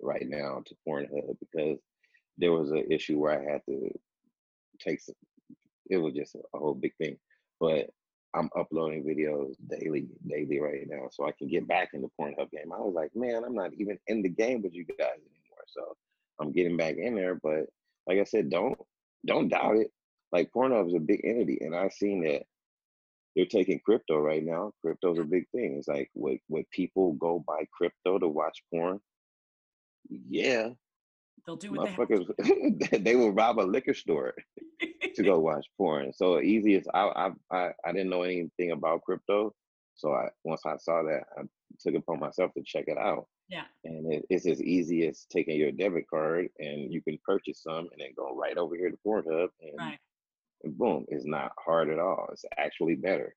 right 0.00 0.26
now 0.26 0.62
to 0.66 0.74
Pornhub 0.86 1.36
because 1.40 1.78
there 2.38 2.52
was 2.52 2.70
an 2.70 2.86
issue 2.90 3.18
where 3.18 3.38
I 3.38 3.52
had 3.52 3.62
to 3.66 3.90
take 4.78 5.00
some, 5.00 5.14
it 5.88 5.98
was 5.98 6.14
just 6.14 6.34
a 6.34 6.58
whole 6.58 6.74
big 6.74 6.94
thing. 6.96 7.16
But 7.58 7.90
I'm 8.34 8.48
uploading 8.56 9.04
videos 9.04 9.54
daily, 9.68 10.08
daily 10.26 10.60
right 10.60 10.86
now, 10.86 11.08
so 11.10 11.26
I 11.26 11.32
can 11.32 11.48
get 11.48 11.66
back 11.66 11.90
in 11.94 12.02
the 12.02 12.08
Pornhub 12.18 12.50
game. 12.50 12.72
I 12.72 12.78
was 12.78 12.94
like, 12.94 13.10
man, 13.14 13.42
I'm 13.44 13.54
not 13.54 13.72
even 13.74 13.98
in 14.06 14.22
the 14.22 14.28
game 14.28 14.62
with 14.62 14.72
you 14.72 14.84
guys 14.84 14.98
anymore. 14.98 15.64
So 15.66 15.96
I'm 16.40 16.52
getting 16.52 16.76
back 16.76 16.96
in 16.96 17.16
there. 17.16 17.34
But 17.34 17.66
like 18.06 18.18
I 18.18 18.24
said, 18.24 18.50
don't 18.50 18.78
don't 19.26 19.48
doubt 19.48 19.76
it. 19.76 19.90
Like 20.32 20.52
Pornhub 20.52 20.88
is 20.88 20.94
a 20.94 21.00
big 21.00 21.22
entity, 21.24 21.58
and 21.60 21.74
I've 21.74 21.92
seen 21.92 22.22
that 22.24 22.42
they're 23.36 23.46
taking 23.46 23.80
crypto 23.80 24.18
right 24.18 24.44
now. 24.44 24.72
Crypto's 24.80 25.18
a 25.18 25.24
big 25.24 25.48
thing. 25.50 25.76
It's 25.78 25.88
like 25.88 26.10
would 26.14 26.38
would 26.48 26.68
people 26.70 27.12
go 27.14 27.44
buy 27.46 27.66
crypto 27.72 28.18
to 28.18 28.28
watch 28.28 28.62
porn? 28.72 29.00
Yeah. 30.08 30.70
They'll 31.46 31.56
do 31.56 31.72
what 31.72 31.96
they 32.08 32.98
they 32.98 33.16
will 33.16 33.32
rob 33.32 33.58
a 33.58 33.62
liquor 33.62 33.94
store 33.94 34.34
to 35.14 35.22
go 35.22 35.38
watch 35.38 35.66
porn. 35.76 36.12
So 36.12 36.40
easy 36.40 36.74
as 36.74 36.86
I, 36.92 37.00
I 37.00 37.30
I 37.56 37.72
I 37.84 37.92
didn't 37.92 38.10
know 38.10 38.22
anything 38.22 38.72
about 38.72 39.02
crypto. 39.02 39.54
So 39.94 40.12
I 40.12 40.28
once 40.44 40.62
I 40.66 40.76
saw 40.76 41.02
that 41.04 41.22
I 41.38 41.42
took 41.78 41.94
it 41.94 41.98
upon 41.98 42.20
myself 42.20 42.52
to 42.54 42.62
check 42.64 42.84
it 42.88 42.98
out. 42.98 43.26
Yeah. 43.48 43.64
And 43.84 44.12
it, 44.12 44.26
it's 44.28 44.46
as 44.46 44.62
easy 44.62 45.06
as 45.06 45.26
taking 45.30 45.56
your 45.56 45.72
debit 45.72 46.08
card 46.08 46.48
and 46.58 46.92
you 46.92 47.02
can 47.02 47.18
purchase 47.24 47.62
some 47.62 47.88
and 47.90 47.98
then 47.98 48.10
go 48.16 48.36
right 48.36 48.56
over 48.56 48.76
here 48.76 48.90
to 48.90 48.98
Pornhub 49.04 49.48
and 49.60 49.76
right 49.76 49.98
and 50.62 50.76
boom, 50.76 51.04
it's 51.08 51.26
not 51.26 51.52
hard 51.58 51.90
at 51.90 51.98
all. 51.98 52.28
It's 52.32 52.44
actually 52.58 52.94
better. 52.94 53.34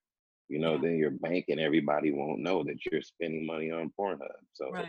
You 0.50 0.60
know, 0.60 0.74
yeah. 0.74 0.82
then 0.82 0.98
your 0.98 1.12
bank 1.12 1.46
and 1.50 1.60
everybody 1.60 2.12
won't 2.12 2.40
know 2.40 2.64
that 2.64 2.78
you're 2.86 3.02
spending 3.02 3.46
money 3.46 3.72
on 3.72 3.92
Pornhub. 4.00 4.28
So 4.54 4.72
right. 4.72 4.88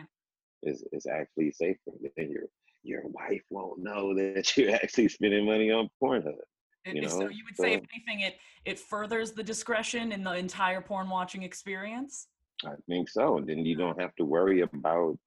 it's 0.63 0.83
it's 0.93 1.07
actually 1.07 1.53
safer. 1.53 1.79
Then 2.17 2.31
your 2.31 2.45
your 2.83 3.03
wife 3.07 3.43
won't 3.51 3.83
know 3.83 4.15
that 4.15 4.57
you're 4.57 4.75
actually 4.75 5.09
spending 5.09 5.47
money 5.47 5.71
on 5.71 5.89
Pornhub. 6.03 6.35
You 6.87 7.03
know? 7.03 7.09
So 7.09 7.29
you 7.29 7.45
would 7.45 7.57
so, 7.57 7.63
say, 7.63 7.75
if 7.75 7.83
anything, 7.95 8.21
it 8.21 8.37
it 8.65 8.79
furthers 8.79 9.33
the 9.33 9.43
discretion 9.43 10.13
in 10.13 10.25
the 10.25 10.35
entire 10.35 10.81
porn 10.81 11.09
watching 11.09 11.43
experience. 11.43 12.29
I 12.65 12.75
think 12.89 13.09
so. 13.09 13.39
And 13.39 13.47
then 13.47 13.65
you 13.65 13.77
don't 13.77 14.01
have 14.01 14.15
to 14.17 14.25
worry 14.25 14.61
about, 14.61 15.19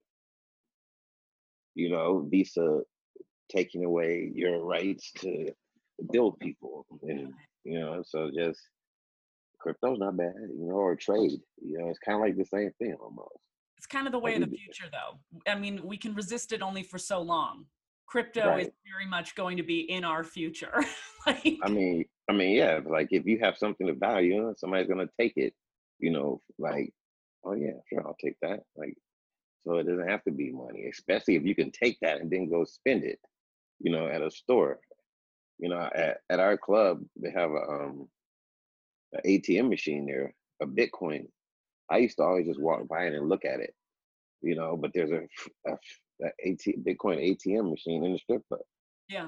you 1.76 1.89
know, 1.89 2.28
Visa 2.30 2.82
taking 3.50 3.86
away 3.86 4.32
your 4.34 4.63
rights 4.63 5.12
to 5.20 5.52
build 6.12 6.39
people 6.39 6.86
and 7.03 7.33
you 7.63 7.79
know 7.79 8.03
so 8.05 8.29
just 8.36 8.60
crypto's 9.60 9.99
not 9.99 10.15
bad 10.15 10.33
you 10.57 10.67
know 10.67 10.75
or 10.75 10.95
trade 10.95 11.39
you 11.62 11.77
know 11.77 11.89
it's 11.89 11.99
kind 11.99 12.15
of 12.15 12.21
like 12.21 12.38
the 12.38 12.45
same 12.45 12.71
thing 12.79 12.95
almost. 13.01 13.38
It's 13.77 13.86
kind 13.86 14.07
of 14.07 14.12
the 14.12 14.17
way 14.17 14.33
of 14.33 14.41
the 14.41 14.47
future 14.47 14.86
though. 14.91 15.19
I 15.51 15.55
mean 15.55 15.81
we 15.83 15.97
can 15.97 16.15
resist 16.15 16.51
it 16.51 16.62
only 16.62 16.81
for 16.83 16.97
so 16.97 17.21
long. 17.21 17.65
Crypto 18.07 18.47
right. 18.47 18.62
is 18.62 18.69
very 18.91 19.07
much 19.07 19.36
going 19.36 19.57
to 19.57 19.63
be 19.63 19.81
in 19.81 20.03
our 20.03 20.23
future 20.23 20.83
like, 21.27 21.57
i 21.62 21.69
mean 21.69 22.05
i 22.29 22.33
mean 22.33 22.55
yeah 22.55 22.79
like 22.86 23.10
if 23.12 23.25
you 23.25 23.38
have 23.39 23.57
something 23.57 23.89
of 23.89 23.97
value 23.97 24.53
somebody's 24.57 24.88
going 24.88 25.05
to 25.05 25.13
take 25.19 25.33
it 25.36 25.53
you 25.99 26.10
know 26.10 26.41
like 26.57 26.91
oh 27.43 27.53
yeah 27.53 27.73
sure 27.89 28.05
i'll 28.05 28.17
take 28.23 28.36
that 28.41 28.62
like 28.77 28.95
so 29.65 29.75
it 29.75 29.83
doesn't 29.88 30.07
have 30.07 30.23
to 30.23 30.31
be 30.31 30.51
money 30.51 30.88
especially 30.89 31.36
if 31.36 31.43
you 31.43 31.53
can 31.53 31.71
take 31.71 31.97
that 32.01 32.21
and 32.21 32.31
then 32.31 32.49
go 32.49 32.63
spend 32.63 33.03
it 33.03 33.19
you 33.79 33.91
know 33.91 34.07
at 34.07 34.21
a 34.21 34.31
store 34.31 34.79
you 35.60 35.70
know, 35.70 35.89
at, 35.93 36.20
at 36.30 36.39
our 36.39 36.58
club, 36.58 37.02
they 37.15 37.32
have 37.32 37.52
a 37.52 37.62
um 37.70 38.08
an 39.13 39.22
ATM 39.26 39.70
machine 39.70 40.06
there, 40.06 40.34
a 40.62 40.65
Bitcoin. 40.65 41.28
I 41.89 41.98
used 41.98 42.17
to 42.17 42.24
always 42.24 42.46
just 42.46 42.60
walk 42.60 42.88
by 42.88 43.06
it 43.06 43.13
and 43.13 43.30
look 43.30 43.46
at 43.46 43.60
it, 43.60 43.74
you 44.41 44.56
know. 44.56 44.78
But 44.78 44.91
there's 44.93 45.12
a, 45.12 45.22
a, 45.70 45.74
a 46.24 46.28
AT, 46.50 46.86
Bitcoin 46.86 47.38
ATM 47.38 47.70
machine 47.70 48.04
in 48.04 48.13
the 48.13 48.20
strip 48.20 48.41
club. 48.48 48.62
Yeah. 49.10 49.28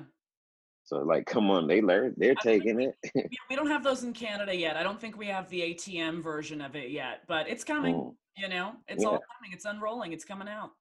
So 0.84 0.98
like, 0.98 1.28
come 1.28 1.52
on, 1.52 1.68
they 1.68 1.82
learn, 1.82 2.15
they're 2.18 2.36
taking 2.36 2.82
it. 2.82 2.96
yeah, 3.13 3.22
we 3.50 3.56
don't 3.56 3.68
have 3.68 3.84
those 3.84 4.04
in 4.04 4.12
Canada 4.12 4.56
yet. 4.56 4.76
I 4.76 4.82
don't 4.82 5.00
think 5.00 5.18
we 5.18 5.28
have 5.28 5.48
the 5.50 5.62
ATM 5.62 6.24
version 6.24 6.62
of 6.62 6.76
it 6.76 6.89
yet, 6.89 7.22
but 7.28 7.48
it's 7.48 7.63
coming. 7.63 7.96
Mm. 7.96 8.15
You 8.36 8.50
know, 8.50 8.72
it's 8.88 9.04
yeah. 9.04 9.10
all 9.10 9.20
coming. 9.20 9.54
It's 9.54 9.65
unrolling. 9.65 10.13
It's 10.13 10.26
coming 10.26 10.48
out. 10.48 10.72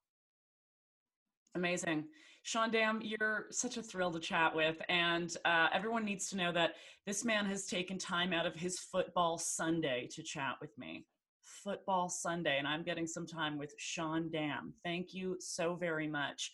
Amazing. 1.55 2.05
Sean 2.43 2.71
Dam, 2.71 3.01
you're 3.03 3.47
such 3.51 3.77
a 3.77 3.83
thrill 3.83 4.11
to 4.11 4.19
chat 4.19 4.55
with. 4.55 4.81
And 4.89 5.35
uh, 5.45 5.67
everyone 5.73 6.05
needs 6.05 6.29
to 6.29 6.37
know 6.37 6.51
that 6.53 6.75
this 7.05 7.23
man 7.25 7.45
has 7.45 7.65
taken 7.65 7.97
time 7.97 8.33
out 8.33 8.45
of 8.45 8.55
his 8.55 8.79
football 8.79 9.37
Sunday 9.37 10.07
to 10.11 10.23
chat 10.23 10.55
with 10.61 10.77
me. 10.77 11.05
Football 11.43 12.09
Sunday. 12.09 12.57
And 12.57 12.67
I'm 12.67 12.83
getting 12.83 13.07
some 13.07 13.27
time 13.27 13.57
with 13.57 13.73
Sean 13.77 14.29
Dam. 14.29 14.73
Thank 14.83 15.13
you 15.13 15.37
so 15.39 15.75
very 15.75 16.07
much. 16.07 16.51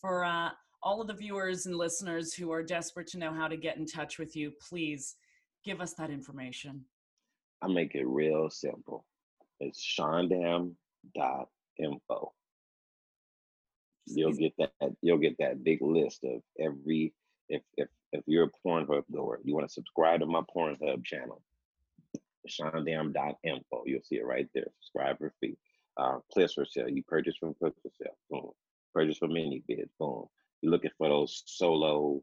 For 0.00 0.24
uh, 0.24 0.50
all 0.82 1.00
of 1.00 1.08
the 1.08 1.14
viewers 1.14 1.66
and 1.66 1.76
listeners 1.76 2.34
who 2.34 2.52
are 2.52 2.62
desperate 2.62 3.06
to 3.08 3.18
know 3.18 3.32
how 3.32 3.48
to 3.48 3.56
get 3.56 3.76
in 3.76 3.86
touch 3.86 4.18
with 4.18 4.36
you, 4.36 4.52
please 4.68 5.16
give 5.64 5.80
us 5.80 5.94
that 5.94 6.10
information. 6.10 6.84
I 7.62 7.68
make 7.68 7.94
it 7.94 8.06
real 8.06 8.50
simple. 8.50 9.06
It's 9.60 9.82
shondam.info 9.82 10.74
you'll 14.06 14.32
get 14.32 14.52
that 14.58 14.70
you'll 15.02 15.18
get 15.18 15.36
that 15.38 15.64
big 15.64 15.80
list 15.82 16.24
of 16.24 16.40
every 16.60 17.12
if 17.48 17.62
if 17.76 17.88
if 18.12 18.22
you're 18.26 18.44
a 18.44 18.68
Pornhub 18.68 19.02
goer, 19.12 19.40
you 19.44 19.54
want 19.54 19.66
to 19.66 19.72
subscribe 19.72 20.20
to 20.20 20.26
my 20.26 20.42
Pornhub 20.54 21.04
channel, 21.04 21.42
shondam.info. 22.48 23.82
You'll 23.86 24.02
see 24.02 24.16
it 24.16 24.26
right 24.26 24.48
there. 24.54 24.66
Subscribe 24.80 25.18
for 25.18 25.32
free. 25.40 25.56
Uh, 25.96 26.18
clips 26.32 26.54
for 26.54 26.64
sale. 26.64 26.88
You 26.88 27.02
purchase 27.02 27.36
from 27.38 27.54
clips 27.54 27.80
for 27.82 27.90
sale. 28.00 28.16
Boom. 28.30 28.50
Purchase 28.94 29.18
from 29.18 29.30
ManyVids. 29.30 29.90
Boom. 29.98 30.26
You're 30.60 30.72
looking 30.72 30.90
for 30.96 31.08
those 31.08 31.42
solo. 31.46 32.22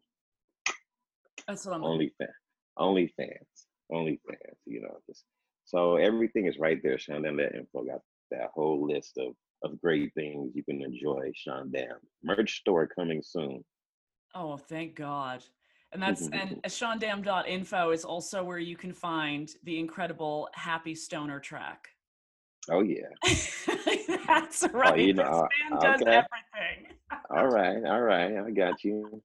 That's 1.47 1.65
what 1.65 1.75
I'm. 1.75 1.84
Only 1.84 2.13
fan. 2.17 2.29
OnlyFans. 2.77 3.65
Only 3.91 4.19
fans. 4.27 4.57
You 4.65 4.82
know. 4.82 4.97
Just, 5.07 5.25
so 5.65 5.97
everything 5.97 6.47
is 6.47 6.57
right 6.57 6.82
there. 6.82 6.97
Shondam.info 6.97 7.84
got 7.84 8.01
that 8.32 8.49
whole 8.53 8.88
list 8.88 9.17
of 9.17 9.34
of 9.64 9.80
great 9.82 10.14
things 10.14 10.51
you 10.55 10.64
can 10.64 10.82
enjoy, 10.82 11.32
Sean 11.36 11.72
Dam. 11.72 11.97
Merch 12.24 12.59
store 12.59 12.88
coming 12.88 13.22
soon. 13.24 13.64
Oh, 14.34 14.57
thank 14.57 14.95
God. 14.95 15.43
And 15.93 16.01
that's 16.01 16.28
and 16.28 16.62
shondam.info 16.66 17.91
is 17.91 18.05
also 18.05 18.43
where 18.43 18.59
you 18.59 18.78
can 18.78 18.93
find 18.93 19.51
the 19.64 19.78
incredible 19.78 20.49
Happy 20.53 20.95
Stoner 20.95 21.39
track. 21.39 21.89
Oh 22.70 22.82
yeah. 22.82 23.07
that's 24.28 24.66
right. 24.72 24.93
Oh, 24.93 24.95
you 24.95 25.14
know, 25.14 25.47
this 25.49 25.70
man 25.70 25.78
uh, 25.78 25.82
does 25.82 26.01
everything. 26.01 26.95
all 27.30 27.47
right, 27.47 27.84
all 27.86 28.01
right, 28.01 28.38
I 28.38 28.51
got 28.51 28.84
you. 28.84 29.22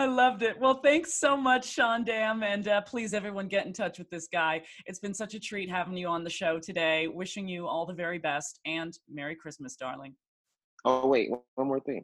I 0.00 0.06
loved 0.06 0.42
it. 0.42 0.58
Well, 0.58 0.80
thanks 0.82 1.12
so 1.12 1.36
much, 1.36 1.68
Sean 1.68 2.04
Dam. 2.04 2.42
And 2.42 2.66
uh, 2.66 2.80
please, 2.80 3.12
everyone, 3.12 3.48
get 3.48 3.66
in 3.66 3.74
touch 3.74 3.98
with 3.98 4.08
this 4.08 4.28
guy. 4.28 4.62
It's 4.86 4.98
been 4.98 5.12
such 5.12 5.34
a 5.34 5.38
treat 5.38 5.68
having 5.68 5.94
you 5.94 6.08
on 6.08 6.24
the 6.24 6.30
show 6.30 6.58
today. 6.58 7.06
Wishing 7.06 7.46
you 7.46 7.66
all 7.66 7.84
the 7.84 7.92
very 7.92 8.16
best 8.16 8.60
and 8.64 8.96
Merry 9.12 9.36
Christmas, 9.36 9.76
darling. 9.76 10.14
Oh, 10.86 11.06
wait, 11.06 11.28
one 11.56 11.68
more 11.68 11.80
thing. 11.80 12.02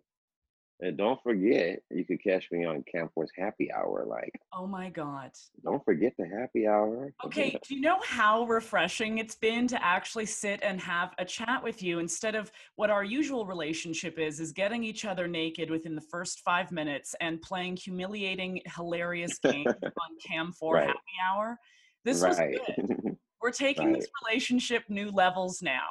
And 0.81 0.97
don't 0.99 1.23
forget, 1.23 1.81
you 1.91 2.05
could 2.05 2.23
catch 2.23 2.51
me 2.51 2.67
on 2.67 2.85
Cam4 2.95 3.27
Happy 3.37 3.73
Hour. 3.73 4.05
Like, 4.07 4.39
oh 4.53 4.67
my 4.67 4.91
God. 4.91 5.31
Don't 5.65 5.83
forget 5.85 6.13
the 6.19 6.27
happy 6.27 6.67
hour. 6.67 7.13
Okay. 7.25 7.59
do 7.67 7.75
you 7.75 7.81
know 7.81 7.99
how 8.05 8.45
refreshing 8.45 9.19
it's 9.19 9.35
been 9.35 9.67
to 9.69 9.83
actually 9.83 10.27
sit 10.27 10.61
and 10.63 10.79
have 10.81 11.15
a 11.19 11.25
chat 11.25 11.63
with 11.63 11.83
you 11.83 11.99
instead 11.99 12.35
of 12.35 12.53
what 12.77 12.91
our 12.91 13.05
usual 13.05 13.47
relationship 13.47 14.19
is, 14.19 14.39
is 14.39 14.53
getting 14.53 14.85
each 14.85 15.07
other 15.07 15.27
naked 15.27 15.71
within 15.71 15.95
the 15.95 16.01
first 16.03 16.41
five 16.41 16.71
minutes 16.71 17.15
and 17.21 17.41
playing 17.41 17.77
humiliating, 17.77 18.61
hilarious 18.75 19.39
games 19.39 19.73
on 19.83 19.93
Cam4 20.29 20.73
right. 20.73 20.87
Happy 20.89 20.99
Hour? 21.27 21.59
This 22.05 22.21
right. 22.21 22.51
was 22.51 22.61
good. 22.77 23.17
We're 23.41 23.51
taking 23.51 23.93
right. 23.93 23.97
this 23.97 24.09
relationship 24.23 24.85
new 24.89 25.11
levels 25.11 25.63
now. 25.63 25.89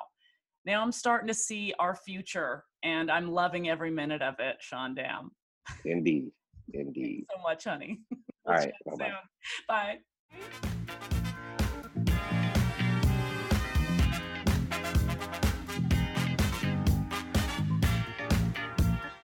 Now 0.65 0.81
I'm 0.81 0.91
starting 0.91 1.27
to 1.27 1.33
see 1.33 1.73
our 1.77 1.95
future 1.95 2.63
and 2.83 3.11
I'm 3.11 3.31
loving 3.31 3.69
every 3.69 3.91
minute 3.91 4.21
of 4.21 4.35
it, 4.39 4.57
Sean 4.59 4.95
Dam. 4.95 5.31
Indeed. 5.85 6.31
Indeed. 6.73 7.25
so 7.35 7.41
much, 7.43 7.65
honey. 7.65 7.99
All 8.47 8.53
right. 8.53 8.73
Bye-bye. 8.97 9.99
Bye. 10.31 11.09